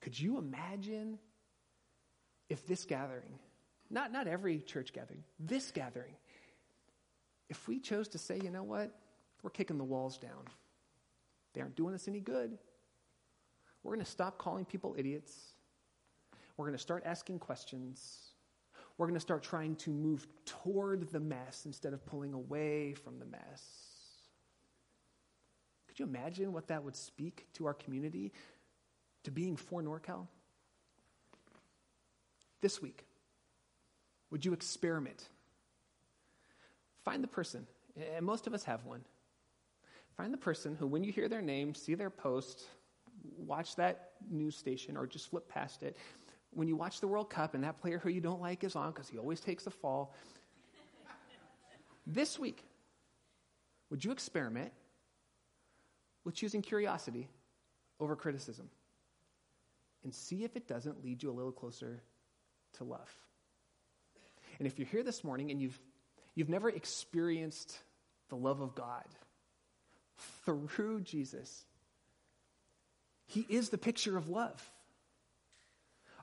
Could 0.01 0.19
you 0.19 0.37
imagine 0.37 1.17
if 2.49 2.65
this 2.67 2.85
gathering, 2.85 3.39
not, 3.89 4.11
not 4.11 4.27
every 4.27 4.59
church 4.59 4.93
gathering, 4.93 5.23
this 5.39 5.71
gathering, 5.71 6.15
if 7.49 7.67
we 7.67 7.79
chose 7.79 8.07
to 8.09 8.17
say, 8.17 8.39
you 8.43 8.51
know 8.51 8.63
what, 8.63 8.93
we're 9.41 9.49
kicking 9.49 9.77
the 9.77 9.83
walls 9.83 10.17
down, 10.17 10.45
they 11.53 11.61
aren't 11.61 11.75
doing 11.75 11.95
us 11.95 12.07
any 12.07 12.19
good, 12.19 12.57
we're 13.83 13.93
going 13.93 14.05
to 14.05 14.11
stop 14.11 14.37
calling 14.37 14.65
people 14.65 14.95
idiots, 14.97 15.53
we're 16.57 16.65
going 16.65 16.77
to 16.77 16.81
start 16.81 17.03
asking 17.05 17.39
questions. 17.39 18.33
We're 18.97 19.05
going 19.05 19.13
to 19.13 19.21
start 19.21 19.43
trying 19.43 19.75
to 19.75 19.91
move 19.91 20.25
toward 20.45 21.09
the 21.11 21.19
mess 21.19 21.65
instead 21.65 21.93
of 21.93 22.03
pulling 22.05 22.33
away 22.33 22.95
from 22.95 23.19
the 23.19 23.25
mess. 23.25 23.61
Could 25.87 25.99
you 25.99 26.05
imagine 26.05 26.51
what 26.51 26.67
that 26.67 26.83
would 26.83 26.95
speak 26.95 27.45
to 27.53 27.67
our 27.67 27.75
community, 27.75 28.33
to 29.23 29.29
being 29.29 29.55
for 29.55 29.83
NorCal? 29.83 30.25
This 32.59 32.81
week, 32.81 33.05
would 34.31 34.45
you 34.45 34.53
experiment? 34.53 35.23
Find 37.03 37.23
the 37.23 37.27
person, 37.27 37.65
and 38.15 38.25
most 38.25 38.47
of 38.47 38.53
us 38.53 38.63
have 38.63 38.85
one. 38.85 39.01
Find 40.17 40.33
the 40.33 40.37
person 40.37 40.75
who, 40.79 40.87
when 40.87 41.03
you 41.03 41.11
hear 41.11 41.29
their 41.29 41.41
name, 41.41 41.73
see 41.73 41.95
their 41.95 42.09
post, 42.09 42.65
watch 43.37 43.75
that 43.75 44.11
news 44.29 44.57
station, 44.57 44.97
or 44.97 45.05
just 45.05 45.29
flip 45.29 45.47
past 45.47 45.83
it, 45.83 45.95
when 46.51 46.67
you 46.67 46.75
watch 46.75 46.99
the 46.99 47.07
World 47.07 47.29
Cup 47.29 47.53
and 47.53 47.63
that 47.63 47.79
player 47.79 47.99
who 47.99 48.09
you 48.09 48.19
don't 48.21 48.41
like 48.41 48.63
is 48.63 48.75
on 48.75 48.91
because 48.91 49.07
he 49.07 49.17
always 49.17 49.39
takes 49.39 49.63
the 49.63 49.71
fall, 49.71 50.15
this 52.07 52.39
week, 52.39 52.63
would 53.89 54.03
you 54.03 54.11
experiment 54.11 54.71
with 56.25 56.35
choosing 56.35 56.61
curiosity 56.61 57.29
over 57.99 58.15
criticism 58.15 58.69
and 60.03 60.13
see 60.13 60.43
if 60.43 60.55
it 60.55 60.67
doesn't 60.67 61.03
lead 61.03 61.21
you 61.23 61.29
a 61.29 61.31
little 61.31 61.51
closer 61.51 62.01
to 62.73 62.83
love? 62.83 63.13
And 64.59 64.67
if 64.67 64.79
you're 64.79 64.87
here 64.87 65.03
this 65.03 65.23
morning 65.23 65.51
and 65.51 65.61
you've, 65.61 65.79
you've 66.35 66.49
never 66.49 66.69
experienced 66.69 67.77
the 68.29 68.35
love 68.35 68.61
of 68.61 68.75
God 68.75 69.05
through 70.45 71.01
Jesus, 71.01 71.65
He 73.27 73.45
is 73.49 73.69
the 73.69 73.77
picture 73.77 74.17
of 74.17 74.29
love. 74.29 74.71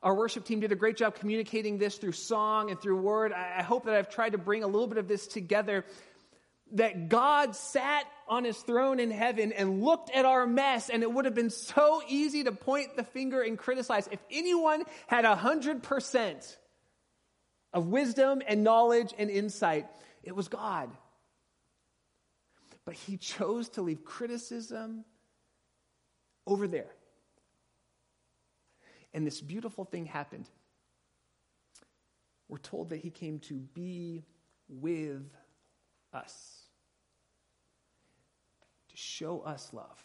Our 0.03 0.14
worship 0.14 0.44
team 0.44 0.61
did 0.61 0.70
a 0.70 0.77
great 0.77 0.99
job 0.99 1.14
communicating 1.14 1.79
this 1.79 1.97
through 1.97 2.12
song 2.12 2.70
and 2.70 2.79
through 2.79 3.01
word. 3.01 3.33
I 3.33 3.62
hope 3.62 3.87
that 3.87 3.94
I've 3.94 4.11
tried 4.11 4.33
to 4.33 4.38
bring 4.38 4.62
a 4.62 4.66
little 4.66 4.87
bit 4.87 4.99
of 4.99 5.09
this 5.09 5.27
together. 5.27 5.87
That 6.73 7.09
God 7.09 7.57
sat 7.57 8.05
on 8.29 8.44
his 8.44 8.59
throne 8.59 9.01
in 9.01 9.11
heaven 9.11 9.53
and 9.53 9.83
looked 9.83 10.11
at 10.11 10.25
our 10.25 10.47
mess, 10.47 10.90
and 10.90 11.03
it 11.03 11.11
would 11.11 11.25
have 11.25 11.35
been 11.35 11.51
so 11.51 12.03
easy 12.07 12.44
to 12.44 12.53
point 12.53 12.97
the 12.97 13.05
finger 13.05 13.40
and 13.40 13.57
criticize. 13.57 14.09
If 14.11 14.20
anyone 14.31 14.83
had 15.07 15.25
a 15.25 15.37
hundred 15.37 15.83
percent 15.83 16.59
of 17.74 17.88
wisdom 17.88 18.40
and 18.48 18.64
knowledge 18.64 19.12
and 19.18 19.28
insight, 19.28 19.87
it 20.22 20.34
was 20.34 20.48
God. 20.48 20.90
But 22.87 22.94
he 22.94 23.18
chose 23.18 23.68
to 23.70 23.82
leave 23.82 24.04
criticism 24.04 25.04
over 26.46 26.66
there 26.66 26.90
and 29.14 29.24
this 29.24 29.40
beautiful 29.40 29.84
thing 29.84 30.04
happened. 30.04 30.50
We're 32.48 32.58
told 32.58 32.90
that 32.90 32.98
he 32.98 33.10
came 33.10 33.38
to 33.40 33.54
be 33.54 34.24
with 34.68 35.24
us, 36.12 36.62
to 38.90 38.96
show 38.96 39.40
us 39.40 39.70
love, 39.72 40.04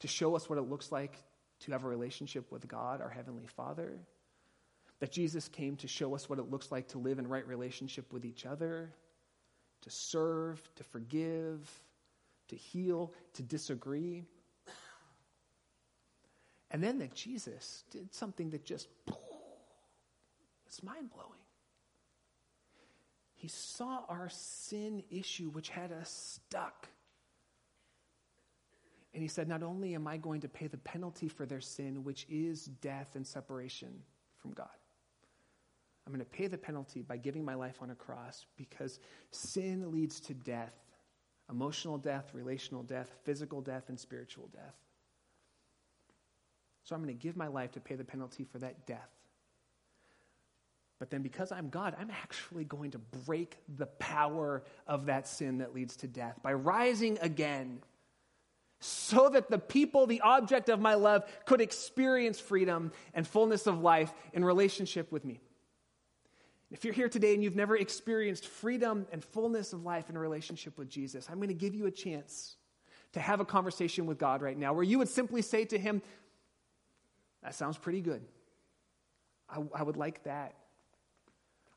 to 0.00 0.08
show 0.08 0.34
us 0.34 0.50
what 0.50 0.58
it 0.58 0.62
looks 0.62 0.90
like 0.90 1.16
to 1.60 1.72
have 1.72 1.84
a 1.84 1.88
relationship 1.88 2.50
with 2.50 2.66
God, 2.66 3.00
our 3.00 3.08
Heavenly 3.08 3.46
Father. 3.46 3.98
That 5.00 5.12
Jesus 5.12 5.48
came 5.48 5.76
to 5.76 5.88
show 5.88 6.14
us 6.14 6.28
what 6.28 6.38
it 6.38 6.50
looks 6.50 6.70
like 6.70 6.88
to 6.88 6.98
live 6.98 7.18
in 7.18 7.26
right 7.26 7.46
relationship 7.46 8.12
with 8.12 8.24
each 8.24 8.46
other, 8.46 8.92
to 9.82 9.90
serve, 9.90 10.62
to 10.76 10.84
forgive, 10.84 11.68
to 12.48 12.56
heal, 12.56 13.12
to 13.34 13.42
disagree. 13.42 14.24
And 16.70 16.82
then 16.82 16.98
that 16.98 17.14
Jesus 17.14 17.84
did 17.90 18.14
something 18.14 18.50
that 18.50 18.64
just, 18.64 18.88
it's 20.66 20.82
mind 20.82 21.10
blowing. 21.10 21.40
He 23.34 23.48
saw 23.48 24.02
our 24.08 24.28
sin 24.28 25.02
issue, 25.10 25.48
which 25.48 25.70
had 25.70 25.92
us 25.92 26.40
stuck. 26.46 26.88
And 29.14 29.22
he 29.22 29.28
said, 29.28 29.48
Not 29.48 29.62
only 29.62 29.94
am 29.94 30.06
I 30.06 30.18
going 30.18 30.42
to 30.42 30.48
pay 30.48 30.66
the 30.66 30.76
penalty 30.76 31.28
for 31.28 31.46
their 31.46 31.60
sin, 31.60 32.04
which 32.04 32.26
is 32.28 32.66
death 32.66 33.08
and 33.14 33.26
separation 33.26 34.02
from 34.36 34.52
God, 34.52 34.68
I'm 36.10 36.16
going 36.16 36.26
to 36.26 36.36
pay 36.36 36.48
the 36.48 36.58
penalty 36.58 37.02
by 37.02 37.18
giving 37.18 37.44
my 37.44 37.54
life 37.54 37.76
on 37.80 37.90
a 37.90 37.94
cross 37.94 38.44
because 38.56 38.98
sin 39.30 39.92
leads 39.92 40.18
to 40.22 40.34
death 40.34 40.72
emotional 41.50 41.98
death, 41.98 42.30
relational 42.32 42.82
death, 42.82 43.10
physical 43.24 43.60
death, 43.60 43.88
and 43.88 43.98
spiritual 43.98 44.48
death. 44.52 44.74
So 46.84 46.94
I'm 46.94 47.02
going 47.02 47.16
to 47.16 47.20
give 47.20 47.36
my 47.36 47.48
life 47.48 47.72
to 47.72 47.80
pay 47.80 47.96
the 47.96 48.04
penalty 48.04 48.44
for 48.44 48.58
that 48.58 48.86
death. 48.86 49.10
But 50.98 51.10
then, 51.10 51.22
because 51.22 51.50
I'm 51.50 51.68
God, 51.68 51.96
I'm 51.98 52.10
actually 52.10 52.64
going 52.64 52.92
to 52.92 52.98
break 52.98 53.56
the 53.76 53.86
power 53.86 54.62
of 54.86 55.06
that 55.06 55.26
sin 55.26 55.58
that 55.58 55.74
leads 55.74 55.96
to 55.96 56.06
death 56.06 56.38
by 56.42 56.52
rising 56.52 57.18
again 57.20 57.80
so 58.80 59.28
that 59.28 59.50
the 59.50 59.58
people, 59.58 60.06
the 60.06 60.20
object 60.20 60.68
of 60.68 60.80
my 60.80 60.94
love, 60.94 61.24
could 61.46 61.60
experience 61.60 62.38
freedom 62.38 62.92
and 63.12 63.26
fullness 63.26 63.66
of 63.66 63.80
life 63.80 64.12
in 64.32 64.44
relationship 64.44 65.10
with 65.10 65.24
me. 65.24 65.40
If 66.70 66.84
you're 66.84 66.94
here 66.94 67.08
today 67.08 67.34
and 67.34 67.42
you've 67.42 67.56
never 67.56 67.76
experienced 67.76 68.46
freedom 68.46 69.06
and 69.10 69.24
fullness 69.24 69.72
of 69.72 69.84
life 69.84 70.08
in 70.08 70.16
a 70.16 70.20
relationship 70.20 70.78
with 70.78 70.88
Jesus, 70.88 71.28
I'm 71.28 71.36
going 71.36 71.48
to 71.48 71.54
give 71.54 71.74
you 71.74 71.86
a 71.86 71.90
chance 71.90 72.56
to 73.12 73.20
have 73.20 73.40
a 73.40 73.44
conversation 73.44 74.06
with 74.06 74.18
God 74.18 74.40
right 74.40 74.56
now 74.56 74.72
where 74.72 74.84
you 74.84 74.98
would 74.98 75.08
simply 75.08 75.42
say 75.42 75.64
to 75.64 75.78
Him, 75.78 76.00
that 77.42 77.54
sounds 77.54 77.76
pretty 77.76 78.00
good. 78.00 78.22
I, 79.48 79.62
I 79.74 79.82
would 79.82 79.96
like 79.96 80.22
that. 80.24 80.54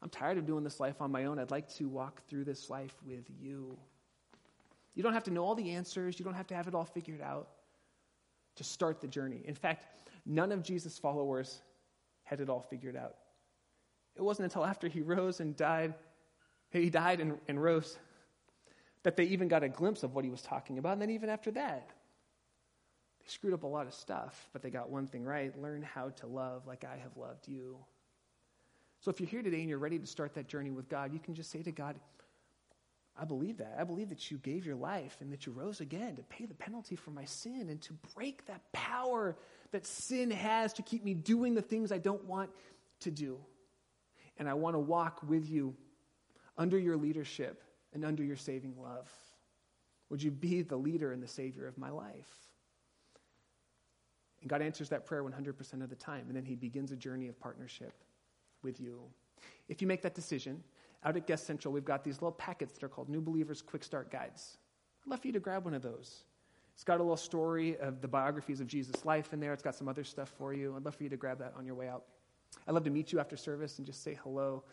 I'm 0.03 0.10
tired 0.10 0.38
of 0.38 0.45
doing 0.45 0.63
this 0.63 0.79
life 0.79 1.01
on 1.01 1.12
my 1.12 1.25
own. 1.25 1.39
I'd 1.39 1.49
like 1.49 1.73
to 1.75 1.88
walk 1.88 2.21
through 2.27 2.43
this 2.43 2.69
life 2.69 2.93
with 3.06 3.25
you. 3.41 3.77
You 4.93 5.01
don't 5.01 5.13
have 5.13 5.23
to 5.23 5.32
know 5.32 5.43
all 5.43 5.56
the 5.56 5.71
answers, 5.71 6.19
you 6.19 6.25
don't 6.25 6.36
have 6.36 6.47
to 6.47 6.56
have 6.56 6.67
it 6.67 6.75
all 6.75 6.86
figured 6.86 7.21
out 7.21 7.47
to 8.58 8.63
start 8.63 9.01
the 9.01 9.08
journey. 9.08 9.41
In 9.45 9.56
fact, 9.56 9.86
none 10.25 10.51
of 10.51 10.62
Jesus' 10.62 10.99
followers 10.99 11.62
had 12.23 12.41
it 12.41 12.49
all 12.49 12.62
figured 12.62 12.95
out. 12.95 13.15
It 14.15 14.21
wasn't 14.21 14.45
until 14.45 14.65
after 14.65 14.88
he 14.88 15.02
rose 15.02 15.39
and 15.39 15.56
died, 15.56 15.93
he 16.71 16.89
died 16.89 17.19
and, 17.19 17.38
and 17.47 17.62
rose, 17.62 17.97
that 19.04 19.17
they 19.17 19.26
even 19.26 19.47
got 19.47 19.63
a 19.63 19.69
glimpse 19.69 20.04
of 20.04 20.15
what 20.15 20.23
he 20.23 20.32
was 20.32 20.41
talking 20.41 20.78
about. 20.78 20.93
And 20.93 21.02
then, 21.02 21.10
even 21.10 21.30
after 21.30 21.52
that, 21.52 21.89
they 23.19 23.28
screwed 23.28 23.54
up 23.54 23.63
a 23.63 23.67
lot 23.67 23.88
of 23.88 23.93
stuff, 23.93 24.49
but 24.54 24.62
they 24.62 24.69
got 24.69 24.89
one 24.89 25.08
thing 25.08 25.23
right 25.23 25.58
learn 25.60 25.82
how 25.82 26.10
to 26.10 26.28
love 26.28 26.67
like 26.67 26.84
I 26.84 26.97
have 26.97 27.15
loved 27.17 27.47
you. 27.47 27.78
So 28.99 29.12
if 29.12 29.19
you're 29.19 29.30
here 29.30 29.41
today 29.41 29.60
and 29.60 29.69
you're 29.69 29.80
ready 29.80 29.99
to 29.99 30.08
start 30.08 30.34
that 30.36 30.47
journey 30.47 30.71
with 30.71 30.88
God, 30.88 31.13
you 31.13 31.19
can 31.19 31.36
just 31.36 31.52
say 31.52 31.62
to 31.62 31.71
God, 31.71 31.99
I 33.19 33.26
believe 33.26 33.58
that. 33.58 33.76
I 33.80 33.84
believe 33.84 34.10
that 34.10 34.32
you 34.32 34.38
gave 34.38 34.65
your 34.65 34.76
life 34.76 35.17
and 35.19 35.32
that 35.32 35.45
you 35.45 35.52
rose 35.52 35.82
again 35.82 36.15
to 36.15 36.23
pay 36.23 36.45
the 36.45 36.54
penalty 36.54 36.95
for 36.95 37.12
my 37.12 37.26
sin 37.26 37.67
and 37.69 37.82
to 37.82 37.93
break 38.15 38.45
that 38.47 38.62
power 38.71 39.36
that 39.71 39.86
sin 39.86 40.32
has 40.32 40.73
to 40.73 40.82
keep 40.82 41.04
me 41.04 41.13
doing 41.13 41.54
the 41.54 41.62
things 41.62 41.91
I 41.91 41.97
don't 41.97 42.23
want 42.26 42.49
to 43.02 43.12
do. 43.12 43.38
And 44.38 44.50
I 44.50 44.54
want 44.54 44.76
to 44.76 44.80
walk 44.80 45.22
with 45.28 45.50
you 45.50 45.76
under 46.58 46.78
your 46.78 46.98
leadership 46.98 47.63
and 47.93 48.04
under 48.04 48.24
your 48.24 48.36
saving 48.36 48.76
love. 48.82 49.10
Would 50.10 50.22
you 50.22 50.32
be 50.32 50.62
the 50.62 50.76
leader 50.76 51.12
and 51.12 51.22
the 51.22 51.28
savior 51.28 51.67
of 51.67 51.78
my 51.78 51.89
life? 51.89 52.30
And 54.41 54.50
God 54.50 54.62
answers 54.62 54.89
that 54.89 55.06
prayer 55.06 55.24
100% 55.24 55.82
of 55.82 55.89
the 55.89 55.96
time. 55.96 56.26
And 56.28 56.36
then 56.36 56.46
He 56.46 56.56
begins 56.56 56.91
a 56.91 56.96
journey 56.96 57.28
of 57.28 57.39
partnership 57.39 57.93
with 58.62 58.80
you. 58.80 59.02
If 59.69 59.82
you 59.82 59.88
make 59.88 60.02
that 60.02 60.15
decision, 60.15 60.63
out 61.06 61.17
at 61.17 61.28
Guest 61.28 61.46
Central, 61.46 61.74
we've 61.74 61.86
got 61.86 62.04
these 62.04 62.15
little 62.15 62.32
packets 62.32 62.74
that 62.74 62.84
are 62.84 62.89
called 62.89 63.10
New 63.10 63.22
Believers 63.22 63.62
Quick 63.62 63.84
Start 63.84 64.12
Guides. 64.12 64.58
I'd 65.06 65.10
love 65.10 65.20
for 65.20 65.28
you 65.28 65.34
to 65.34 65.39
grab 65.39 65.66
one 65.66 65.74
of 65.74 65.82
those. 65.82 66.24
It's 66.74 66.84
got 66.84 66.99
a 66.99 67.03
little 67.03 67.18
story 67.18 67.78
of 67.78 68.01
the 68.01 68.07
biographies 68.07 68.60
of 68.60 68.68
Jesus' 68.68 69.05
life 69.05 69.34
in 69.34 69.39
there. 69.39 69.53
It's 69.53 69.64
got 69.64 69.76
some 69.76 69.88
other 69.88 70.03
stuff 70.03 70.32
for 70.38 70.53
you. 70.53 70.74
I'd 70.76 70.86
love 70.86 70.95
for 70.95 71.03
you 71.03 71.10
to 71.10 71.18
grab 71.18 71.39
that 71.39 71.53
on 71.57 71.66
your 71.66 71.76
way 71.76 71.88
out. 71.88 72.03
I'd 72.68 72.74
love 72.74 72.84
to 72.84 72.89
meet 72.89 73.12
you 73.12 73.20
after 73.20 73.38
service 73.38 73.78
and 73.78 73.86
just 73.86 74.04
say 74.04 74.18
hello. 74.24 74.64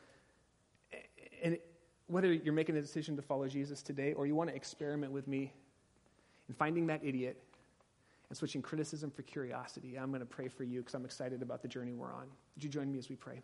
And 1.43 1.59
whether 2.07 2.33
you're 2.33 2.55
making 2.55 2.77
a 2.77 2.81
decision 2.81 3.17
to 3.17 3.23
follow 3.23 3.47
Jesus 3.47 3.83
today 3.83 4.13
or 4.13 4.27
you 4.27 4.35
want 4.35 4.51
to 4.51 4.57
experiment 4.57 5.13
with 5.13 5.29
me 5.29 5.53
in 6.49 6.55
finding 6.55 6.87
that 6.89 7.01
idiot 7.05 7.43
and 8.29 8.37
switching 8.37 8.63
criticism 8.63 9.11
for 9.11 9.23
curiosity. 9.23 9.99
I'm 9.99 10.11
going 10.11 10.21
to 10.21 10.27
pray 10.27 10.49
for 10.49 10.65
you 10.65 10.81
because 10.81 10.95
I'm 10.95 11.05
excited 11.05 11.43
about 11.43 11.63
the 11.63 11.69
journey 11.69 11.93
we're 11.93 12.13
on. 12.13 12.27
Would 12.55 12.65
you 12.65 12.71
join 12.71 12.91
me 12.91 12.99
as 12.99 13.09
we 13.09 13.17
pray? 13.17 13.43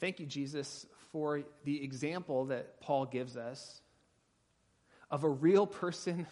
Thank 0.00 0.20
you, 0.20 0.26
Jesus, 0.26 0.86
for 1.12 1.42
the 1.64 1.82
example 1.82 2.46
that 2.46 2.80
Paul 2.80 3.06
gives 3.06 3.36
us 3.36 3.80
of 5.10 5.24
a 5.24 5.28
real 5.28 5.66
person 5.66 6.26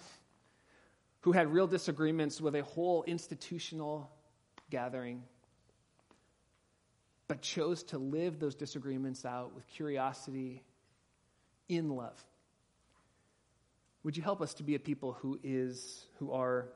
who 1.23 1.33
had 1.33 1.53
real 1.53 1.67
disagreements 1.67 2.41
with 2.41 2.55
a 2.55 2.63
whole 2.63 3.03
institutional 3.05 4.11
gathering 4.71 5.23
but 7.29 7.41
chose 7.41 7.83
to 7.83 7.97
live 7.99 8.39
those 8.39 8.55
disagreements 8.55 9.25
out 9.25 9.55
with 9.55 9.67
curiosity 9.67 10.63
in 11.69 11.89
love. 11.89 12.23
Would 14.03 14.17
you 14.17 14.23
help 14.23 14.43
us 14.43 14.53
to 14.55 14.63
be 14.63 14.75
a 14.75 14.79
people 14.79 15.13
who 15.13 15.39
is 15.43 16.07
who 16.19 16.33
are 16.33 16.69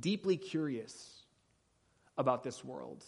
deeply 0.00 0.36
curious 0.36 1.22
about 2.16 2.42
this 2.42 2.64
world, 2.64 3.04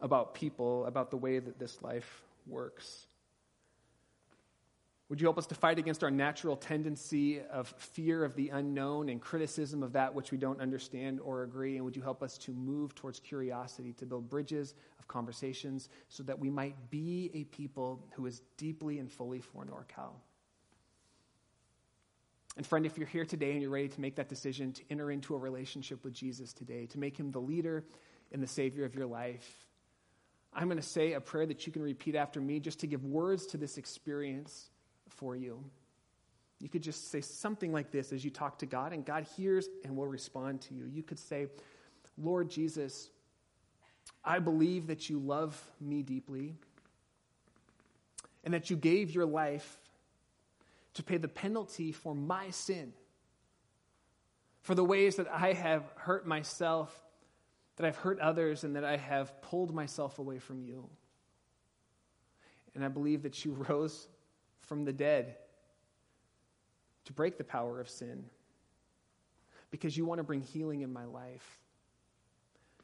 about 0.00 0.34
people, 0.34 0.86
about 0.86 1.10
the 1.10 1.16
way 1.16 1.38
that 1.38 1.58
this 1.58 1.82
life 1.82 2.22
works? 2.46 3.07
Would 5.08 5.22
you 5.22 5.26
help 5.26 5.38
us 5.38 5.46
to 5.46 5.54
fight 5.54 5.78
against 5.78 6.04
our 6.04 6.10
natural 6.10 6.54
tendency 6.54 7.40
of 7.40 7.68
fear 7.78 8.24
of 8.24 8.34
the 8.34 8.50
unknown 8.50 9.08
and 9.08 9.20
criticism 9.22 9.82
of 9.82 9.94
that 9.94 10.14
which 10.14 10.30
we 10.30 10.36
don't 10.36 10.60
understand 10.60 11.18
or 11.20 11.44
agree? 11.44 11.76
And 11.76 11.84
would 11.86 11.96
you 11.96 12.02
help 12.02 12.22
us 12.22 12.36
to 12.38 12.52
move 12.52 12.94
towards 12.94 13.18
curiosity, 13.18 13.94
to 13.94 14.06
build 14.06 14.28
bridges 14.28 14.74
of 14.98 15.08
conversations 15.08 15.88
so 16.10 16.22
that 16.24 16.38
we 16.38 16.50
might 16.50 16.90
be 16.90 17.30
a 17.32 17.44
people 17.44 18.04
who 18.16 18.26
is 18.26 18.42
deeply 18.58 18.98
and 18.98 19.10
fully 19.10 19.40
for 19.40 19.64
NorCal? 19.64 20.12
And 22.58 22.66
friend, 22.66 22.84
if 22.84 22.98
you're 22.98 23.06
here 23.06 23.24
today 23.24 23.52
and 23.52 23.62
you're 23.62 23.70
ready 23.70 23.88
to 23.88 24.00
make 24.00 24.16
that 24.16 24.28
decision 24.28 24.72
to 24.72 24.82
enter 24.90 25.10
into 25.10 25.34
a 25.34 25.38
relationship 25.38 26.04
with 26.04 26.12
Jesus 26.12 26.52
today, 26.52 26.84
to 26.86 26.98
make 26.98 27.16
him 27.16 27.30
the 27.30 27.40
leader 27.40 27.82
and 28.30 28.42
the 28.42 28.46
Savior 28.48 28.84
of 28.84 28.94
your 28.94 29.06
life, 29.06 29.66
I'm 30.52 30.66
going 30.66 30.76
to 30.76 30.82
say 30.82 31.14
a 31.14 31.20
prayer 31.20 31.46
that 31.46 31.66
you 31.66 31.72
can 31.72 31.82
repeat 31.82 32.14
after 32.14 32.42
me 32.42 32.60
just 32.60 32.80
to 32.80 32.86
give 32.86 33.04
words 33.06 33.46
to 33.48 33.56
this 33.56 33.78
experience 33.78 34.68
for 35.08 35.36
you. 35.36 35.62
You 36.60 36.68
could 36.68 36.82
just 36.82 37.10
say 37.10 37.20
something 37.20 37.72
like 37.72 37.90
this 37.90 38.12
as 38.12 38.24
you 38.24 38.30
talk 38.30 38.58
to 38.58 38.66
God, 38.66 38.92
and 38.92 39.04
God 39.04 39.26
hears 39.36 39.68
and 39.84 39.96
will 39.96 40.06
respond 40.06 40.60
to 40.62 40.74
you. 40.74 40.86
You 40.86 41.02
could 41.02 41.18
say, 41.18 41.46
Lord 42.16 42.50
Jesus, 42.50 43.10
I 44.24 44.40
believe 44.40 44.88
that 44.88 45.08
you 45.08 45.18
love 45.18 45.60
me 45.80 46.02
deeply 46.02 46.54
and 48.44 48.54
that 48.54 48.70
you 48.70 48.76
gave 48.76 49.14
your 49.14 49.26
life 49.26 49.78
to 50.94 51.02
pay 51.02 51.16
the 51.16 51.28
penalty 51.28 51.92
for 51.92 52.14
my 52.14 52.50
sin, 52.50 52.92
for 54.62 54.74
the 54.74 54.84
ways 54.84 55.16
that 55.16 55.28
I 55.28 55.52
have 55.52 55.84
hurt 55.96 56.26
myself, 56.26 56.98
that 57.76 57.86
I've 57.86 57.96
hurt 57.96 58.18
others, 58.18 58.64
and 58.64 58.74
that 58.74 58.84
I 58.84 58.96
have 58.96 59.40
pulled 59.42 59.72
myself 59.72 60.18
away 60.18 60.40
from 60.40 60.62
you. 60.62 60.88
And 62.74 62.84
I 62.84 62.88
believe 62.88 63.22
that 63.22 63.44
you 63.44 63.52
rose 63.68 64.08
from 64.68 64.84
the 64.84 64.92
dead 64.92 65.36
to 67.06 67.12
break 67.12 67.38
the 67.38 67.44
power 67.44 67.80
of 67.80 67.88
sin 67.88 68.24
because 69.70 69.96
you 69.96 70.04
want 70.04 70.18
to 70.18 70.22
bring 70.22 70.40
healing 70.40 70.82
in 70.82 70.92
my 70.92 71.04
life. 71.04 71.58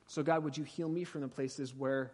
So, 0.06 0.22
God, 0.22 0.44
would 0.44 0.56
you 0.56 0.64
heal 0.64 0.88
me 0.88 1.04
from 1.04 1.22
the 1.22 1.28
places 1.28 1.74
where, 1.74 2.12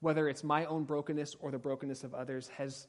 whether 0.00 0.28
it's 0.28 0.44
my 0.44 0.64
own 0.66 0.84
brokenness 0.84 1.36
or 1.40 1.50
the 1.50 1.58
brokenness 1.58 2.04
of 2.04 2.14
others, 2.14 2.48
has, 2.56 2.86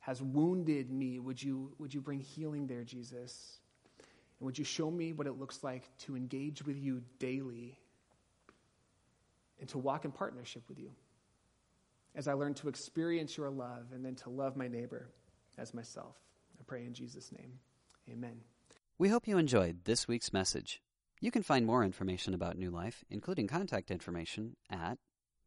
has 0.00 0.22
wounded 0.22 0.90
me? 0.90 1.18
Would 1.18 1.42
you, 1.42 1.72
would 1.78 1.94
you 1.94 2.00
bring 2.00 2.20
healing 2.20 2.66
there, 2.66 2.84
Jesus? 2.84 3.58
And 3.98 4.46
would 4.46 4.58
you 4.58 4.64
show 4.64 4.90
me 4.90 5.12
what 5.12 5.26
it 5.26 5.38
looks 5.38 5.64
like 5.64 5.84
to 6.00 6.16
engage 6.16 6.62
with 6.62 6.78
you 6.78 7.02
daily 7.18 7.78
and 9.60 9.68
to 9.70 9.78
walk 9.78 10.04
in 10.04 10.12
partnership 10.12 10.62
with 10.68 10.78
you 10.78 10.90
as 12.14 12.28
I 12.28 12.34
learn 12.34 12.54
to 12.54 12.68
experience 12.68 13.36
your 13.36 13.50
love 13.50 13.86
and 13.92 14.04
then 14.04 14.14
to 14.16 14.30
love 14.30 14.56
my 14.56 14.68
neighbor? 14.68 15.08
As 15.58 15.74
myself. 15.74 16.16
I 16.58 16.62
pray 16.66 16.84
in 16.84 16.94
Jesus' 16.94 17.32
name. 17.32 17.58
Amen. 18.10 18.40
We 18.98 19.08
hope 19.08 19.28
you 19.28 19.38
enjoyed 19.38 19.84
this 19.84 20.08
week's 20.08 20.32
message. 20.32 20.80
You 21.20 21.30
can 21.30 21.42
find 21.42 21.66
more 21.66 21.84
information 21.84 22.32
about 22.32 22.56
New 22.56 22.70
Life, 22.70 23.04
including 23.10 23.48
contact 23.48 23.90
information, 23.90 24.56
at 24.70 24.98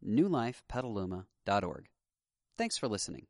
newlifepetaluma.org. 0.05 1.89
Thanks 2.57 2.77
for 2.77 2.87
listening. 2.87 3.27